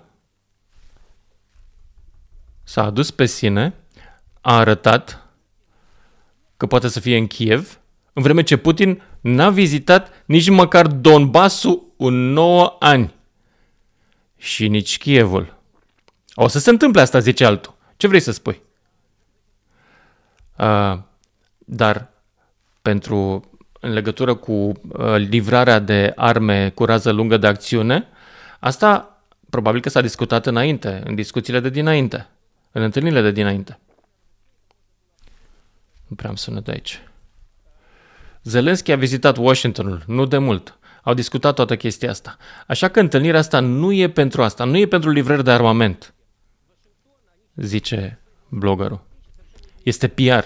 s-a 2.64 2.84
adus 2.84 3.10
pe 3.10 3.24
sine, 3.24 3.74
a 4.40 4.58
arătat 4.58 5.26
că 6.56 6.66
poate 6.66 6.88
să 6.88 7.00
fie 7.00 7.16
în 7.16 7.26
Kiev, 7.26 7.78
în 8.12 8.22
vreme 8.22 8.42
ce 8.42 8.56
Putin 8.56 9.02
n-a 9.20 9.50
vizitat 9.50 10.22
nici 10.26 10.50
măcar 10.50 10.86
Donbassul 10.86 11.85
în 11.96 12.32
9 12.32 12.76
ani. 12.78 13.14
Și 14.36 14.68
nici 14.68 14.98
Kievul. 14.98 15.56
O 16.34 16.48
să 16.48 16.58
se 16.58 16.70
întâmple 16.70 17.00
asta, 17.00 17.18
zice 17.18 17.44
altul. 17.44 17.74
Ce 17.96 18.06
vrei 18.06 18.20
să 18.20 18.32
spui? 18.32 18.62
Uh, 20.58 20.98
dar 21.58 22.08
pentru 22.82 23.50
în 23.80 23.92
legătură 23.92 24.34
cu 24.34 24.52
uh, 24.52 24.72
livrarea 25.16 25.78
de 25.78 26.12
arme 26.16 26.70
cu 26.70 26.84
rază 26.84 27.10
lungă 27.10 27.36
de 27.36 27.46
acțiune, 27.46 28.06
asta 28.58 29.20
probabil 29.50 29.80
că 29.80 29.88
s-a 29.88 30.00
discutat 30.00 30.46
înainte, 30.46 31.02
în 31.04 31.14
discuțiile 31.14 31.60
de 31.60 31.68
dinainte, 31.68 32.28
în 32.72 32.82
întâlnirile 32.82 33.20
de 33.20 33.30
dinainte. 33.30 33.78
Nu 36.06 36.16
prea 36.16 36.30
am 36.30 36.36
sunat 36.36 36.62
de 36.62 36.70
aici. 36.70 37.02
Zelensky 38.42 38.92
a 38.92 38.96
vizitat 38.96 39.36
Washingtonul, 39.36 40.02
nu 40.06 40.24
de 40.24 40.38
mult. 40.38 40.78
Au 41.06 41.14
discutat 41.14 41.54
toată 41.54 41.76
chestia 41.76 42.10
asta. 42.10 42.36
Așa 42.66 42.88
că 42.88 43.00
întâlnirea 43.00 43.40
asta 43.40 43.60
nu 43.60 43.92
e 43.92 44.10
pentru 44.10 44.42
asta, 44.42 44.64
nu 44.64 44.76
e 44.76 44.86
pentru 44.86 45.10
livrări 45.10 45.44
de 45.44 45.50
armament, 45.50 46.14
zice 47.54 48.20
bloggerul. 48.48 49.04
Este 49.82 50.08
PR. 50.08 50.44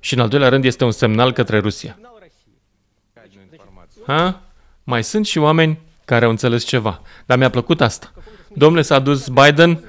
Și 0.00 0.14
în 0.14 0.20
al 0.20 0.28
doilea 0.28 0.48
rând 0.48 0.64
este 0.64 0.84
un 0.84 0.90
semnal 0.90 1.32
către 1.32 1.58
Rusia. 1.58 1.98
Ha? 4.06 4.42
Mai 4.84 5.04
sunt 5.04 5.26
și 5.26 5.38
oameni 5.38 5.78
care 6.04 6.24
au 6.24 6.30
înțeles 6.30 6.64
ceva. 6.64 7.02
Dar 7.26 7.38
mi-a 7.38 7.50
plăcut 7.50 7.80
asta. 7.80 8.12
Domnule, 8.54 8.82
s-a 8.82 8.98
dus 8.98 9.28
Biden, 9.28 9.84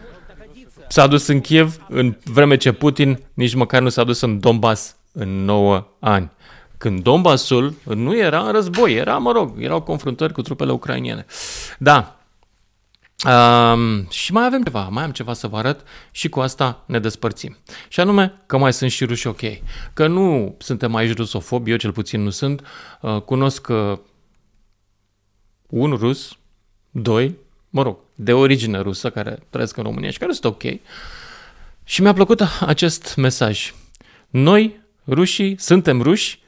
s-a 0.87 1.07
dus 1.07 1.27
în 1.27 1.41
Kiev, 1.41 1.85
în 1.89 2.17
vreme 2.23 2.57
ce 2.57 2.71
Putin 2.71 3.19
nici 3.33 3.53
măcar 3.53 3.81
nu 3.81 3.89
s-a 3.89 4.03
dus 4.03 4.21
în 4.21 4.39
Donbass 4.39 4.95
în 5.11 5.29
9 5.45 5.87
ani 5.99 6.31
când 6.83 7.03
Donbassul 7.03 7.73
nu 7.83 8.17
era 8.17 8.39
în 8.39 8.51
război, 8.51 8.93
era, 8.93 9.17
mă 9.17 9.31
rog, 9.31 9.61
erau 9.61 9.81
confruntări 9.81 10.33
cu 10.33 10.41
trupele 10.41 10.71
ucrainiene. 10.71 11.25
Da, 11.77 12.17
Um, 13.25 14.09
și 14.09 14.31
mai 14.31 14.45
avem 14.45 14.63
ceva, 14.63 14.87
mai 14.87 15.03
am 15.03 15.11
ceva 15.11 15.33
să 15.33 15.47
vă 15.47 15.57
arăt 15.57 15.83
și 16.11 16.29
cu 16.29 16.39
asta 16.39 16.83
ne 16.85 16.99
despărțim. 16.99 17.57
Și 17.87 17.99
anume 17.99 18.41
că 18.45 18.57
mai 18.57 18.73
sunt 18.73 18.91
și 18.91 19.05
ruși 19.05 19.27
ok. 19.27 19.39
Că 19.93 20.07
nu 20.07 20.55
suntem 20.59 20.95
aici 20.95 21.15
rusofobi, 21.15 21.71
eu 21.71 21.77
cel 21.77 21.91
puțin 21.91 22.21
nu 22.21 22.29
sunt. 22.29 22.63
Uh, 23.01 23.21
cunosc 23.21 23.67
uh, 23.67 23.97
un 25.67 25.91
rus, 25.91 26.37
doi, 26.91 27.35
mă 27.69 27.81
rog, 27.81 27.97
de 28.15 28.33
origine 28.33 28.79
rusă 28.79 29.09
care 29.09 29.39
trăiesc 29.49 29.77
în 29.77 29.83
România 29.83 30.09
și 30.09 30.17
care 30.17 30.31
sunt 30.31 30.53
ok. 30.53 30.63
Și 31.83 32.01
mi-a 32.01 32.13
plăcut 32.13 32.41
acest 32.59 33.15
mesaj. 33.15 33.73
Noi, 34.29 34.81
rușii, 35.07 35.55
suntem 35.59 36.01
ruși 36.01 36.41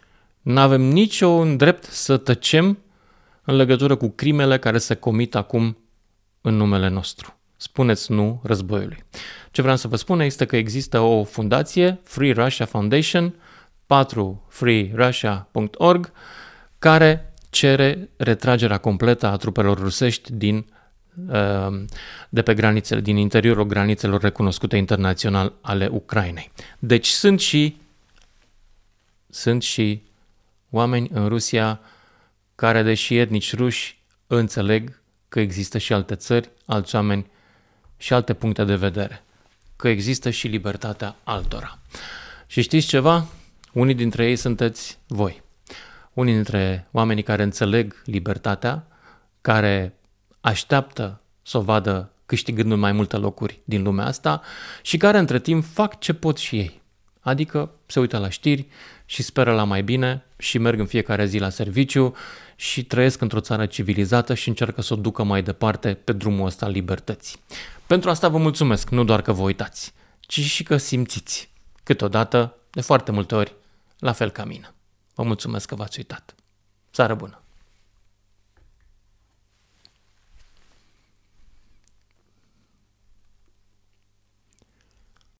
nu 0.45 0.59
avem 0.59 0.81
niciun 0.81 1.57
drept 1.57 1.83
să 1.83 2.17
tăcem 2.17 2.77
în 3.43 3.55
legătură 3.55 3.95
cu 3.95 4.09
crimele 4.09 4.59
care 4.59 4.77
se 4.77 4.95
comit 4.95 5.35
acum 5.35 5.77
în 6.41 6.55
numele 6.55 6.87
nostru. 6.87 7.37
Spuneți 7.57 8.11
nu 8.11 8.41
războiului. 8.43 9.03
Ce 9.51 9.61
vreau 9.61 9.77
să 9.77 9.87
vă 9.87 9.95
spun 9.95 10.19
este 10.19 10.45
că 10.45 10.55
există 10.55 10.99
o 10.99 11.23
fundație, 11.23 11.99
Free 12.03 12.31
Russia 12.33 12.65
Foundation, 12.65 13.35
4 13.85 14.45
freerussia.org, 14.49 16.11
care 16.79 17.33
cere 17.49 18.09
retragerea 18.17 18.77
completă 18.77 19.27
a 19.27 19.37
trupelor 19.37 19.77
rusești 19.77 20.33
din, 20.33 20.65
uh, 21.29 21.83
de 22.29 22.41
pe 22.41 22.53
granițele, 22.53 23.01
din 23.01 23.17
interiorul 23.17 23.65
granițelor 23.65 24.21
recunoscute 24.21 24.77
internațional 24.77 25.53
ale 25.61 25.87
Ucrainei. 25.91 26.51
Deci 26.79 27.07
sunt 27.07 27.39
și 27.39 27.77
sunt 29.29 29.61
și 29.61 30.03
oameni 30.69 31.09
în 31.11 31.27
Rusia 31.27 31.79
care, 32.55 32.83
deși 32.83 33.17
etnici 33.17 33.55
ruși, 33.55 34.03
înțeleg 34.27 35.01
că 35.29 35.39
există 35.39 35.77
și 35.77 35.93
alte 35.93 36.15
țări, 36.15 36.49
alți 36.65 36.95
oameni 36.95 37.31
și 37.97 38.13
alte 38.13 38.33
puncte 38.33 38.63
de 38.63 38.75
vedere, 38.75 39.23
că 39.75 39.87
există 39.87 40.29
și 40.29 40.47
libertatea 40.47 41.15
altora. 41.23 41.79
Și 42.47 42.61
știți 42.61 42.87
ceva? 42.87 43.25
Unii 43.73 43.95
dintre 43.95 44.25
ei 44.25 44.35
sunteți 44.35 44.97
voi. 45.07 45.43
Unii 46.13 46.33
dintre 46.33 46.87
oamenii 46.91 47.23
care 47.23 47.43
înțeleg 47.43 48.01
libertatea, 48.05 48.87
care 49.41 49.93
așteaptă 50.41 51.21
să 51.41 51.57
o 51.57 51.61
vadă 51.61 52.11
câștigând 52.25 52.73
mai 52.73 52.91
multe 52.91 53.17
locuri 53.17 53.59
din 53.63 53.83
lumea 53.83 54.05
asta 54.05 54.41
și 54.81 54.97
care 54.97 55.17
între 55.17 55.39
timp 55.39 55.65
fac 55.65 55.99
ce 55.99 56.13
pot 56.13 56.37
și 56.37 56.57
ei. 56.57 56.81
Adică 57.19 57.71
se 57.85 57.99
uită 57.99 58.17
la 58.17 58.29
știri 58.29 58.67
și 59.05 59.23
speră 59.23 59.53
la 59.53 59.63
mai 59.63 59.83
bine 59.83 60.25
și 60.37 60.57
merg 60.57 60.79
în 60.79 60.85
fiecare 60.85 61.25
zi 61.25 61.37
la 61.37 61.49
serviciu 61.49 62.15
și 62.55 62.85
trăiesc 62.85 63.21
într-o 63.21 63.39
țară 63.39 63.65
civilizată 63.65 64.33
și 64.33 64.47
încearcă 64.47 64.81
să 64.81 64.93
o 64.93 64.97
ducă 64.97 65.23
mai 65.23 65.43
departe 65.43 65.93
pe 65.93 66.13
drumul 66.13 66.45
ăsta 66.45 66.65
al 66.65 66.71
libertății. 66.71 67.39
Pentru 67.87 68.09
asta 68.09 68.27
vă 68.27 68.37
mulțumesc, 68.37 68.89
nu 68.89 69.03
doar 69.03 69.21
că 69.21 69.33
vă 69.33 69.41
uitați, 69.41 69.93
ci 70.19 70.39
și 70.39 70.63
că 70.63 70.77
simțiți. 70.77 71.51
Câteodată, 71.83 72.57
de 72.71 72.81
foarte 72.81 73.11
multe 73.11 73.35
ori, 73.35 73.55
la 73.99 74.11
fel 74.11 74.29
ca 74.29 74.45
mine. 74.45 74.73
Vă 75.13 75.23
mulțumesc 75.23 75.67
că 75.67 75.75
v-ați 75.75 75.97
uitat. 75.97 76.35
Seară 76.91 77.15
bună! 77.15 77.44